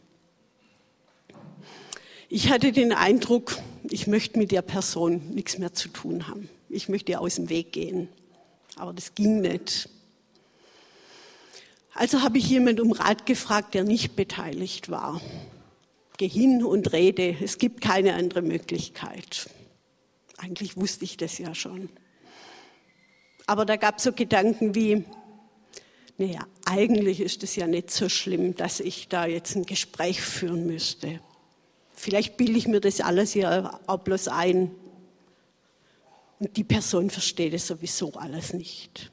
Ich 2.28 2.50
hatte 2.50 2.72
den 2.72 2.92
Eindruck, 2.92 3.58
ich 3.84 4.08
möchte 4.08 4.40
mit 4.40 4.50
der 4.50 4.62
Person 4.62 5.30
nichts 5.30 5.56
mehr 5.56 5.72
zu 5.72 5.88
tun 5.88 6.26
haben. 6.26 6.48
Ich 6.68 6.88
möchte 6.88 7.18
aus 7.20 7.36
dem 7.36 7.48
Weg 7.48 7.72
gehen. 7.72 8.08
Aber 8.76 8.92
das 8.92 9.14
ging 9.14 9.40
nicht. 9.40 9.88
Also 11.98 12.22
habe 12.22 12.38
ich 12.38 12.48
jemand 12.48 12.78
um 12.78 12.92
Rat 12.92 13.26
gefragt, 13.26 13.74
der 13.74 13.82
nicht 13.82 14.14
beteiligt 14.14 14.88
war. 14.88 15.20
Geh 16.16 16.28
hin 16.28 16.62
und 16.62 16.92
rede, 16.92 17.34
es 17.42 17.58
gibt 17.58 17.80
keine 17.80 18.14
andere 18.14 18.40
Möglichkeit. 18.40 19.50
Eigentlich 20.36 20.76
wusste 20.76 21.04
ich 21.04 21.16
das 21.16 21.38
ja 21.38 21.56
schon. 21.56 21.88
Aber 23.48 23.64
da 23.64 23.74
gab 23.74 23.98
es 23.98 24.04
so 24.04 24.12
Gedanken 24.12 24.76
wie, 24.76 25.02
naja, 26.18 26.46
eigentlich 26.64 27.18
ist 27.20 27.42
es 27.42 27.56
ja 27.56 27.66
nicht 27.66 27.90
so 27.90 28.08
schlimm, 28.08 28.54
dass 28.54 28.78
ich 28.78 29.08
da 29.08 29.26
jetzt 29.26 29.56
ein 29.56 29.66
Gespräch 29.66 30.20
führen 30.20 30.66
müsste. 30.66 31.18
Vielleicht 31.94 32.36
bilde 32.36 32.58
ich 32.58 32.68
mir 32.68 32.80
das 32.80 33.00
alles 33.00 33.34
ja 33.34 33.80
auch 33.88 33.98
bloß 33.98 34.28
ein. 34.28 34.70
Und 36.38 36.56
die 36.56 36.62
Person 36.62 37.10
versteht 37.10 37.54
es 37.54 37.66
sowieso 37.66 38.12
alles 38.12 38.52
nicht. 38.54 39.10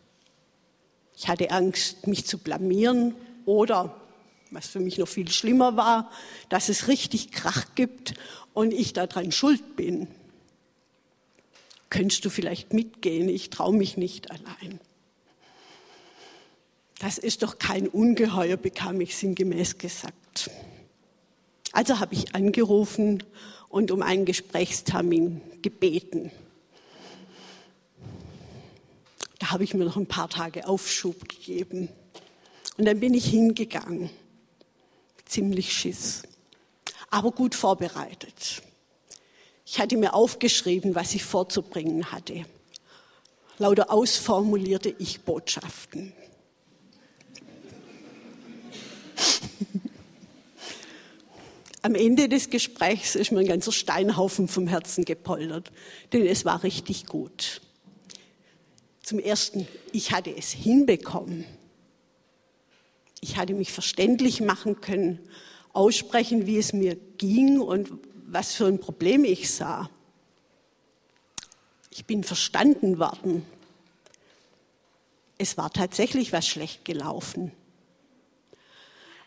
Ich 1.17 1.27
hatte 1.27 1.51
Angst, 1.51 2.07
mich 2.07 2.25
zu 2.25 2.37
blamieren 2.37 3.15
oder, 3.45 3.95
was 4.51 4.67
für 4.67 4.79
mich 4.79 4.97
noch 4.97 5.07
viel 5.07 5.29
schlimmer 5.29 5.77
war, 5.77 6.11
dass 6.49 6.69
es 6.69 6.87
richtig 6.87 7.31
Krach 7.31 7.75
gibt 7.75 8.13
und 8.53 8.73
ich 8.73 8.93
daran 8.93 9.31
schuld 9.31 9.75
bin. 9.75 10.07
Könntest 11.89 12.25
du 12.25 12.29
vielleicht 12.29 12.73
mitgehen? 12.73 13.29
Ich 13.29 13.49
traue 13.49 13.75
mich 13.75 13.95
nicht 13.95 14.31
allein. 14.31 14.79
Das 16.99 17.17
ist 17.17 17.43
doch 17.43 17.59
kein 17.59 17.87
Ungeheuer, 17.87 18.57
bekam 18.57 18.99
ich 19.01 19.15
sinngemäß 19.15 19.77
gesagt. 19.77 20.49
Also 21.71 21.99
habe 21.99 22.15
ich 22.15 22.33
angerufen 22.35 23.23
und 23.69 23.91
um 23.91 24.01
einen 24.01 24.25
Gesprächstermin 24.25 25.41
gebeten. 25.61 26.31
Da 29.39 29.51
habe 29.51 29.63
ich 29.63 29.73
mir 29.73 29.85
noch 29.85 29.97
ein 29.97 30.07
paar 30.07 30.29
Tage 30.29 30.67
Aufschub 30.67 31.27
gegeben. 31.27 31.89
Und 32.77 32.85
dann 32.85 32.99
bin 32.99 33.13
ich 33.13 33.25
hingegangen. 33.25 34.09
Ziemlich 35.25 35.73
Schiss, 35.73 36.23
aber 37.09 37.31
gut 37.31 37.55
vorbereitet. 37.55 38.61
Ich 39.65 39.79
hatte 39.79 39.97
mir 39.97 40.13
aufgeschrieben, 40.13 40.93
was 40.93 41.15
ich 41.15 41.23
vorzubringen 41.23 42.11
hatte. 42.11 42.45
Lauter 43.57 43.91
ausformulierte 43.91 44.93
Ich-Botschaften. 44.99 46.13
Am 51.81 51.95
Ende 51.95 52.29
des 52.29 52.49
Gesprächs 52.49 53.15
ist 53.15 53.31
mir 53.31 53.39
ein 53.39 53.47
ganzer 53.47 53.71
Steinhaufen 53.71 54.47
vom 54.47 54.67
Herzen 54.67 55.05
gepoltert, 55.05 55.71
denn 56.13 56.25
es 56.25 56.43
war 56.45 56.63
richtig 56.63 57.05
gut. 57.05 57.61
Zum 59.05 59.19
Ersten, 59.19 59.67
ich 59.91 60.13
hatte 60.13 60.35
es 60.35 60.49
hinbekommen. 60.49 61.45
Ich 63.21 63.37
hatte 63.37 63.53
mich 63.53 63.71
verständlich 63.71 64.41
machen 64.41 64.81
können, 64.81 65.19
aussprechen, 65.73 66.47
wie 66.47 66.57
es 66.57 66.73
mir 66.73 66.95
ging 67.19 67.59
und 67.59 67.91
was 68.25 68.55
für 68.55 68.65
ein 68.65 68.79
Problem 68.79 69.23
ich 69.23 69.51
sah. 69.51 69.91
Ich 71.91 72.05
bin 72.05 72.23
verstanden 72.23 72.97
worden. 72.97 73.45
Es 75.37 75.55
war 75.55 75.69
tatsächlich 75.69 76.33
was 76.33 76.47
schlecht 76.47 76.83
gelaufen. 76.83 77.51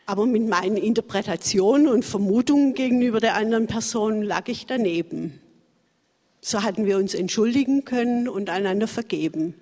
Aber 0.06 0.26
mit 0.26 0.48
meinen 0.48 0.76
Interpretationen 0.76 1.86
und 1.86 2.04
Vermutungen 2.04 2.74
gegenüber 2.74 3.20
der 3.20 3.36
anderen 3.36 3.68
Person 3.68 4.22
lag 4.22 4.48
ich 4.48 4.66
daneben. 4.66 5.40
So 6.40 6.64
hatten 6.64 6.84
wir 6.84 6.96
uns 6.96 7.14
entschuldigen 7.14 7.84
können 7.84 8.28
und 8.28 8.50
einander 8.50 8.88
vergeben. 8.88 9.54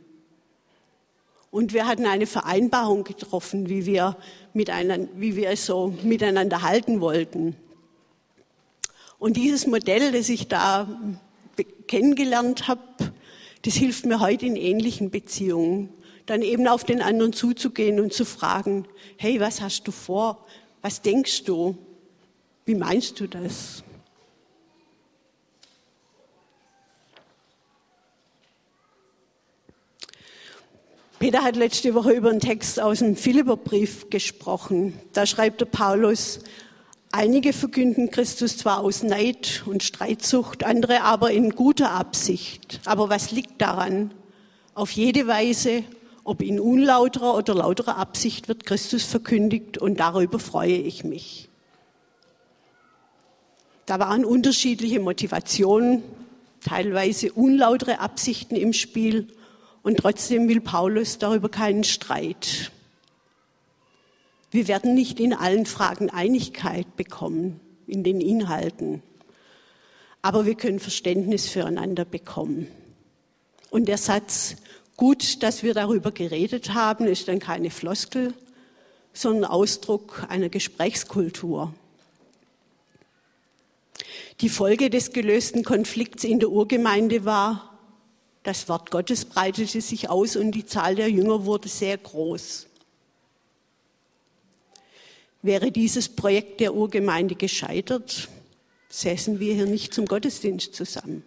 Und 1.57 1.73
wir 1.73 1.87
hatten 1.87 2.05
eine 2.05 2.27
Vereinbarung 2.27 3.03
getroffen, 3.03 3.71
wie 3.71 3.87
wir, 3.87 4.19
miteinander, 4.53 5.09
wie 5.16 5.37
wir 5.37 5.49
es 5.49 5.64
so 5.64 5.95
miteinander 6.03 6.61
halten 6.61 7.01
wollten. 7.01 7.57
Und 9.19 9.38
dieses 9.38 9.66
Modell, 9.66 10.12
das 10.12 10.29
ich 10.29 10.49
da 10.49 10.87
kennengelernt 11.88 12.69
habe, 12.69 12.83
das 13.64 13.73
hilft 13.73 14.05
mir 14.05 14.21
heute 14.21 14.45
in 14.45 14.55
ähnlichen 14.55 15.09
Beziehungen 15.09 15.88
dann 16.27 16.42
eben 16.42 16.69
auf 16.69 16.85
den 16.85 17.01
anderen 17.01 17.33
zuzugehen 17.33 18.01
und 18.01 18.12
zu 18.12 18.27
fragen, 18.27 18.87
hey, 19.16 19.40
was 19.40 19.62
hast 19.62 19.88
du 19.88 19.92
vor? 19.92 20.45
Was 20.83 21.01
denkst 21.01 21.45
du? 21.45 21.79
Wie 22.66 22.75
meinst 22.75 23.19
du 23.19 23.29
das? 23.29 23.83
Peter 31.27 31.43
hat 31.43 31.57
letzte 31.57 31.93
Woche 31.95 32.12
über 32.12 32.31
einen 32.31 32.39
Text 32.39 32.79
aus 32.79 33.01
dem 33.01 33.17
Philipperbrief 33.17 34.11
gesprochen. 34.11 34.93
Da 35.12 35.27
schreibt 35.27 35.61
der 35.61 35.67
Paulus, 35.67 36.39
einige 37.11 37.53
verkünden 37.53 38.12
Christus 38.12 38.59
zwar 38.59 38.79
aus 38.79 39.03
Neid 39.03 39.65
und 39.67 39.83
Streitsucht, 39.83 40.62
andere 40.62 41.03
aber 41.03 41.33
in 41.33 41.51
guter 41.51 41.91
Absicht. 41.91 42.79
Aber 42.85 43.09
was 43.09 43.33
liegt 43.33 43.61
daran? 43.61 44.15
Auf 44.75 44.93
jede 44.93 45.27
Weise 45.27 45.83
ob 46.23 46.43
in 46.43 46.61
unlauterer 46.61 47.37
oder 47.37 47.57
lauterer 47.57 47.97
Absicht 47.97 48.47
wird 48.47 48.65
Christus 48.65 49.03
verkündigt 49.03 49.79
und 49.79 49.99
darüber 49.99 50.39
freue 50.39 50.77
ich 50.77 51.03
mich. 51.03 51.49
Da 53.87 53.99
waren 53.99 54.25
unterschiedliche 54.25 55.01
Motivationen, 55.01 56.05
teilweise 56.65 57.33
unlautere 57.33 57.99
Absichten 57.99 58.55
im 58.55 58.73
Spiel 58.73 59.27
und 59.87 59.99
trotzdem 59.99 60.49
will 60.49 60.61
Paulus 60.61 61.18
darüber 61.18 61.49
keinen 61.49 61.85
Streit. 61.85 62.72
Wir 64.51 64.66
werden 64.66 64.96
nicht 64.96 65.20
in 65.20 65.33
allen 65.33 65.64
Fragen 65.64 66.11
Einigkeit 66.11 66.96
bekommen, 66.96 67.61
in 67.87 68.03
den 68.03 68.20
Inhalten, 68.20 69.01
aber 70.22 70.44
wir 70.44 70.57
können 70.57 70.81
Verständnis 70.81 71.46
füreinander 71.49 72.05
bekommen. 72.05 72.66
Und 73.70 73.87
der 73.87 73.96
Satz, 73.96 74.57
gut, 74.96 75.44
dass 75.44 75.62
wir 75.62 75.72
darüber 75.72 76.11
geredet 76.11 76.75
haben, 76.75 77.07
ist 77.07 77.29
dann 77.29 77.38
keine 77.38 77.70
Floskel, 77.70 78.35
sondern 79.12 79.49
Ausdruck 79.49 80.27
einer 80.29 80.49
Gesprächskultur. 80.49 81.72
Die 84.40 84.49
Folge 84.49 84.90
des 84.90 85.12
gelösten 85.12 85.62
Konflikts 85.62 86.25
in 86.25 86.40
der 86.40 86.51
Urgemeinde 86.51 87.25
war, 87.25 87.76
das 88.47 88.69
Wort 88.69 88.91
Gottes 88.91 89.25
breitete 89.25 89.81
sich 89.81 90.09
aus 90.09 90.37
und 90.37 90.53
die 90.53 90.65
Zahl 90.65 90.95
der 90.95 91.11
Jünger 91.11 91.45
wurde 91.45 91.69
sehr 91.69 91.99
groß. 91.99 92.67
Wäre 95.43 95.73
dieses 95.73 96.09
Projekt 96.09 96.61
der 96.61 96.75
Urgemeinde 96.75 97.35
gescheitert, 97.35 98.29
säßen 98.89 99.41
wir 99.41 99.55
hier 99.55 99.67
nicht 99.67 99.93
zum 99.93 100.07
Gottesdienst 100.07 100.75
zusammen. 100.75 101.25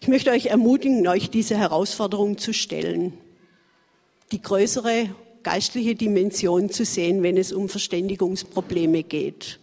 Ich 0.00 0.08
möchte 0.08 0.30
euch 0.30 0.46
ermutigen, 0.46 1.06
euch 1.08 1.30
diese 1.30 1.56
Herausforderung 1.56 2.38
zu 2.38 2.52
stellen, 2.52 3.14
die 4.32 4.40
größere 4.40 5.14
geistliche 5.42 5.94
Dimension 5.94 6.70
zu 6.70 6.84
sehen, 6.84 7.22
wenn 7.22 7.36
es 7.36 7.52
um 7.52 7.68
Verständigungsprobleme 7.68 9.02
geht 9.02 9.58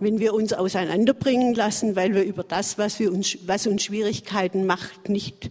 wenn 0.00 0.18
wir 0.18 0.34
uns 0.34 0.52
auseinanderbringen 0.52 1.54
lassen, 1.54 1.96
weil 1.96 2.14
wir 2.14 2.24
über 2.24 2.44
das, 2.44 2.78
was, 2.78 2.98
wir 2.98 3.12
uns, 3.12 3.38
was 3.46 3.66
uns 3.66 3.82
Schwierigkeiten 3.84 4.66
macht, 4.66 5.08
nicht 5.08 5.50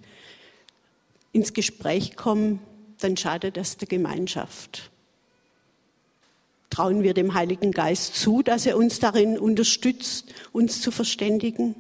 ins 1.32 1.54
Gespräch 1.54 2.16
kommen, 2.16 2.60
dann 3.00 3.18
schadet 3.18 3.58
das 3.58 3.78
der 3.78 3.88
Gemeinschaft. 3.88 4.90
Trauen 6.70 7.04
wir 7.04 7.14
dem 7.14 7.34
Heiligen 7.34 7.72
Geist 7.72 8.16
zu, 8.16 8.42
dass 8.42 8.66
er 8.66 8.78
uns 8.78 9.00
darin 9.00 9.38
unterstützt, 9.38 10.34
uns 10.52 10.82
zu 10.82 10.92
verständigen? 10.92 11.76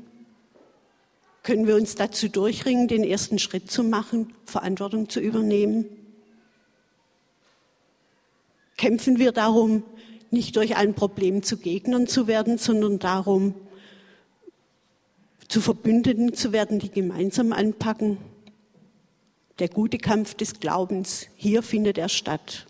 Können 1.44 1.68
wir 1.68 1.76
uns 1.76 1.96
dazu 1.96 2.28
durchringen, 2.28 2.88
den 2.88 3.04
ersten 3.04 3.40
Schritt 3.40 3.72
zu 3.72 3.84
machen, 3.84 4.34
Verantwortung 4.46 5.10
zu 5.10 5.20
übernehmen? 5.20 5.86
Kämpfen 8.76 9.18
wir 9.18 9.32
darum, 9.32 9.84
nicht 10.32 10.56
durch 10.56 10.76
ein 10.76 10.94
Problem 10.94 11.44
zu 11.44 11.58
Gegnern 11.58 12.08
zu 12.08 12.28
werden, 12.28 12.58
sondern 12.58 13.00
darum, 13.00 13.54
zu 15.48 15.62
Verbündeten 15.62 16.34
zu 16.34 16.52
werden, 16.52 16.80
die 16.80 16.90
gemeinsam 16.90 17.54
anpacken. 17.54 18.18
Der 19.60 19.70
gute 19.70 19.98
Kampf 19.98 20.34
des 20.34 20.60
Glaubens, 20.60 21.28
hier 21.36 21.64
findet 21.64 21.98
er 21.98 22.10
statt. 22.10 22.68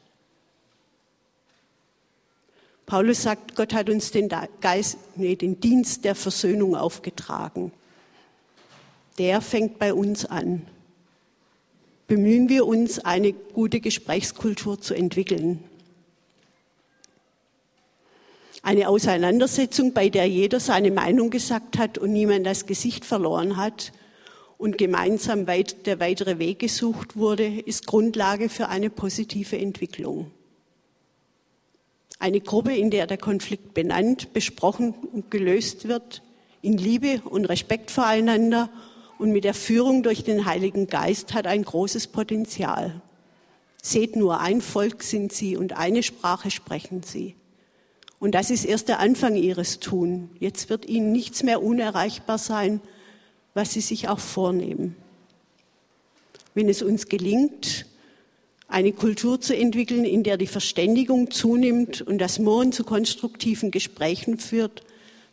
Paulus 2.86 3.24
sagt, 3.24 3.56
Gott 3.56 3.74
hat 3.74 3.89
uns 3.89 4.12
den, 4.12 4.30
Geist, 4.62 4.98
nee, 5.17 5.36
den 5.36 5.60
Dienst 5.60 6.06
der 6.06 6.15
Versöhnung 6.15 6.76
aufgetragen. 6.76 7.74
Der 9.17 9.41
fängt 9.41 9.78
bei 9.80 9.93
uns 9.93 10.24
an. 10.24 10.62
Bemühen 12.08 12.48
wir 12.48 12.65
uns, 12.65 13.00
eine 13.00 13.34
gute 13.34 13.82
Gesprächskultur 13.82 14.80
zu 14.80 14.93
entwickeln. 14.93 15.62
Eine 18.67 18.89
Auseinandersetzung, 18.89 19.93
bei 19.93 20.10
der 20.10 20.27
jeder 20.27 20.60
seine 20.60 20.91
Meinung 20.91 21.30
gesagt 21.30 21.77
hat 21.77 21.97
und 21.97 22.12
niemand 22.12 22.45
das 22.45 22.65
Gesicht 22.65 23.06
verloren 23.06 23.56
hat 23.56 23.93
und 24.58 24.77
gemeinsam 24.77 25.47
weit, 25.47 25.86
der 25.86 26.01
weitere 26.01 26.38
Weg 26.38 26.60
gesucht 26.60 27.15
wurde, 27.15 27.45
ist 27.45 27.88
Grundlage 27.88 28.49
für 28.49 28.67
eine 28.67 28.89
positive 28.89 29.58
Entwicklung. 29.58 30.32
Eine 32.19 32.41
Gruppe, 32.41 32.75
in 32.75 32.89
der 32.89 33.08
der 33.08 33.17
Konflikt 33.17 33.73
benannt, 33.73 34.34
besprochen 34.34 34.93
und 35.13 35.32
gelöst 35.32 35.88
wird, 35.88 36.21
in 36.62 36.77
Liebe 36.77 37.21
und 37.23 37.45
Respekt 37.45 37.89
voreinander 37.89 38.69
und 39.17 39.32
mit 39.32 39.45
der 39.45 39.53
Führung 39.53 40.03
durch 40.03 40.25
den 40.25 40.43
Heiligen 40.43 40.88
Geist 40.88 41.34
hat 41.34 41.47
ein 41.47 41.63
großes 41.63 42.08
Potenzial. 42.08 43.01
Seht 43.82 44.17
nur, 44.17 44.41
ein 44.41 44.60
Volk 44.60 45.03
sind 45.03 45.32
sie 45.32 45.56
und 45.56 45.77
eine 45.77 46.03
Sprache 46.03 46.51
sprechen 46.51 47.01
sie. 47.01 47.37
Und 48.19 48.34
das 48.34 48.49
ist 48.49 48.65
erst 48.65 48.88
der 48.88 48.99
Anfang 48.99 49.36
ihres 49.36 49.80
Tun. 49.80 50.30
Jetzt 50.39 50.69
wird 50.69 50.88
ihnen 50.88 51.12
nichts 51.12 51.43
mehr 51.43 51.62
unerreichbar 51.62 52.38
sein, 52.38 52.82
was 53.53 53.73
sie 53.73 53.82
sich 53.82 54.10
auch 54.10 54.19
vornehmen. 54.19 54.95
Wenn 56.53 56.69
es 56.69 56.82
uns 56.82 57.08
gelingt, 57.08 57.86
eine 58.67 58.91
Kultur 58.91 59.39
zu 59.39 59.56
entwickeln, 59.56 60.03
in 60.03 60.23
der 60.23 60.38
die 60.38 60.47
Verständigung 60.47 61.32
zunimmt 61.32 62.01
und 62.01 62.17
das 62.17 62.39
Mohren 62.39 62.71
zu 62.71 62.84
konstruktiven 62.84 63.71
Gesprächen 63.71 64.39
führt, 64.39 64.84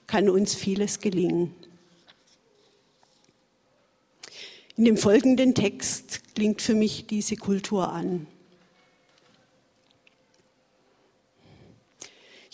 kann 0.06 0.28
uns 0.28 0.54
vieles 0.54 1.00
gelingen. 1.00 1.54
In 4.76 4.84
dem 4.84 4.96
folgenden 4.96 5.54
Text 5.54 6.34
klingt 6.34 6.60
für 6.60 6.74
mich 6.74 7.06
diese 7.06 7.36
Kultur 7.36 7.92
an. 7.92 8.26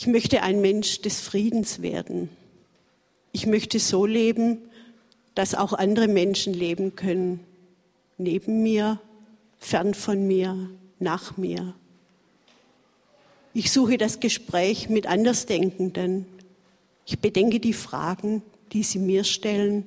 Ich 0.01 0.07
möchte 0.07 0.43
ein 0.43 0.63
Mensch 0.63 1.03
des 1.03 1.21
Friedens 1.21 1.83
werden. 1.83 2.31
Ich 3.33 3.45
möchte 3.45 3.79
so 3.79 4.07
leben, 4.07 4.57
dass 5.35 5.55
auch 5.55 5.75
andere 5.75 6.09
Menschen 6.09 6.55
leben 6.55 6.97
können. 6.97 7.41
Neben 8.17 8.63
mir, 8.63 8.99
fern 9.59 9.93
von 9.93 10.27
mir, 10.27 10.71
nach 11.01 11.37
mir. 11.37 11.75
Ich 13.53 13.71
suche 13.71 13.99
das 13.99 14.21
Gespräch 14.21 14.89
mit 14.89 15.07
Andersdenkenden. 15.07 16.25
Ich 17.05 17.19
bedenke 17.19 17.61
die 17.61 17.75
Fragen, 17.75 18.41
die 18.73 18.85
sie 18.85 19.01
mir 19.01 19.23
stellen. 19.23 19.85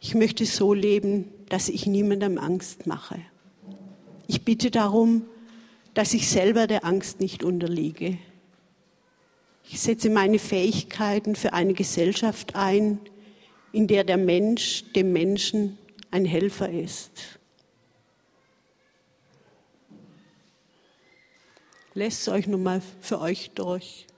Ich 0.00 0.14
möchte 0.14 0.46
so 0.46 0.72
leben, 0.72 1.26
dass 1.50 1.68
ich 1.68 1.84
niemandem 1.84 2.38
Angst 2.38 2.86
mache. 2.86 3.18
Ich 4.26 4.40
bitte 4.40 4.70
darum, 4.70 5.26
dass 5.92 6.14
ich 6.14 6.30
selber 6.30 6.66
der 6.66 6.86
Angst 6.86 7.20
nicht 7.20 7.44
unterliege. 7.44 8.16
Ich 9.72 9.80
setze 9.80 10.10
meine 10.10 10.40
Fähigkeiten 10.40 11.36
für 11.36 11.52
eine 11.52 11.74
Gesellschaft 11.74 12.56
ein, 12.56 12.98
in 13.70 13.86
der 13.86 14.02
der 14.02 14.16
Mensch 14.16 14.82
dem 14.94 15.12
Menschen 15.12 15.78
ein 16.10 16.24
Helfer 16.24 16.68
ist. 16.68 17.38
Lässt 21.94 22.22
es 22.22 22.28
euch 22.28 22.48
nun 22.48 22.64
mal 22.64 22.82
für 23.00 23.20
euch 23.20 23.52
durch. 23.54 24.08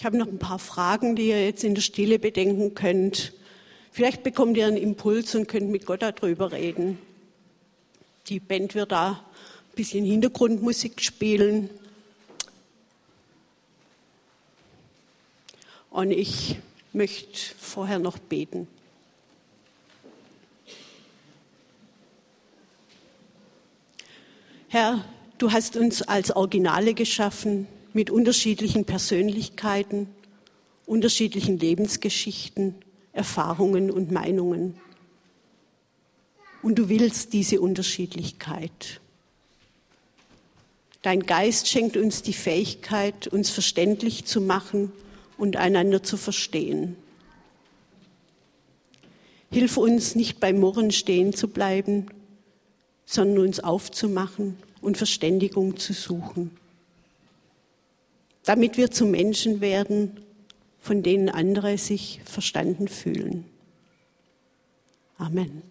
Ich 0.00 0.06
habe 0.06 0.16
noch 0.16 0.28
ein 0.28 0.38
paar 0.38 0.58
Fragen, 0.58 1.14
die 1.14 1.28
ihr 1.28 1.44
jetzt 1.44 1.62
in 1.62 1.74
der 1.74 1.82
Stille 1.82 2.18
bedenken 2.18 2.72
könnt. 2.72 3.34
Vielleicht 3.92 4.22
bekommt 4.22 4.56
ihr 4.56 4.66
einen 4.66 4.78
Impuls 4.78 5.34
und 5.34 5.46
könnt 5.46 5.68
mit 5.68 5.84
Gott 5.84 6.00
darüber 6.00 6.52
reden. 6.52 6.98
Die 8.28 8.40
Band 8.40 8.74
wird 8.74 8.92
da 8.92 9.10
ein 9.10 9.74
bisschen 9.76 10.06
Hintergrundmusik 10.06 11.02
spielen. 11.02 11.68
Und 15.90 16.12
ich 16.12 16.56
möchte 16.94 17.54
vorher 17.58 17.98
noch 17.98 18.16
beten. 18.16 18.68
Herr, 24.68 25.04
du 25.36 25.52
hast 25.52 25.76
uns 25.76 26.00
als 26.00 26.34
Originale 26.34 26.94
geschaffen 26.94 27.66
mit 27.92 28.10
unterschiedlichen 28.10 28.84
Persönlichkeiten, 28.84 30.08
unterschiedlichen 30.86 31.58
Lebensgeschichten, 31.58 32.74
Erfahrungen 33.12 33.90
und 33.90 34.10
Meinungen. 34.10 34.74
Und 36.62 36.78
du 36.78 36.88
willst 36.88 37.32
diese 37.32 37.60
Unterschiedlichkeit. 37.60 39.00
Dein 41.02 41.24
Geist 41.24 41.68
schenkt 41.68 41.96
uns 41.96 42.22
die 42.22 42.34
Fähigkeit, 42.34 43.26
uns 43.26 43.50
verständlich 43.50 44.26
zu 44.26 44.40
machen 44.40 44.92
und 45.38 45.56
einander 45.56 46.02
zu 46.02 46.16
verstehen. 46.16 46.96
Hilf 49.50 49.78
uns, 49.78 50.14
nicht 50.14 50.38
beim 50.38 50.60
Murren 50.60 50.92
stehen 50.92 51.32
zu 51.32 51.48
bleiben, 51.48 52.06
sondern 53.06 53.46
uns 53.46 53.58
aufzumachen 53.58 54.56
und 54.82 54.98
Verständigung 54.98 55.78
zu 55.78 55.94
suchen 55.94 56.50
damit 58.50 58.76
wir 58.76 58.90
zu 58.90 59.06
Menschen 59.06 59.60
werden, 59.60 60.18
von 60.80 61.04
denen 61.04 61.28
andere 61.28 61.78
sich 61.78 62.20
verstanden 62.24 62.88
fühlen. 62.88 63.44
Amen. 65.18 65.62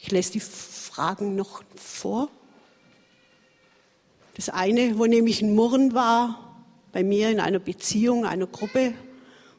Ich 0.00 0.10
lese 0.10 0.32
die 0.32 0.40
Fragen 0.40 1.36
noch 1.36 1.62
vor. 1.76 2.28
Das 4.34 4.48
eine, 4.48 4.98
wo 4.98 5.06
nämlich 5.06 5.40
ein 5.40 5.54
Murren 5.54 5.94
war, 5.94 6.64
bei 6.90 7.04
mir 7.04 7.30
in 7.30 7.38
einer 7.38 7.60
Beziehung, 7.60 8.24
einer 8.24 8.48
Gruppe, 8.48 8.92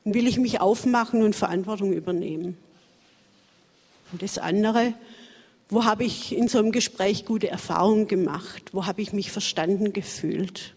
und 0.03 0.13
will 0.13 0.27
ich 0.27 0.39
mich 0.39 0.59
aufmachen 0.59 1.23
und 1.23 1.37
Verantwortung 1.37 1.93
übernehmen. 1.93 2.57
Und 4.11 4.21
das 4.21 4.37
andere, 4.37 4.93
wo 5.69 5.85
habe 5.85 6.03
ich 6.03 6.35
in 6.35 6.49
so 6.49 6.57
einem 6.57 6.73
Gespräch 6.73 7.23
gute 7.23 7.47
Erfahrungen 7.47 8.09
gemacht? 8.09 8.73
Wo 8.73 8.87
habe 8.87 9.01
ich 9.01 9.13
mich 9.13 9.31
verstanden 9.31 9.93
gefühlt? 9.93 10.75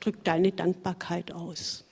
Drück 0.00 0.22
deine 0.24 0.52
Dankbarkeit 0.52 1.32
aus. 1.32 1.85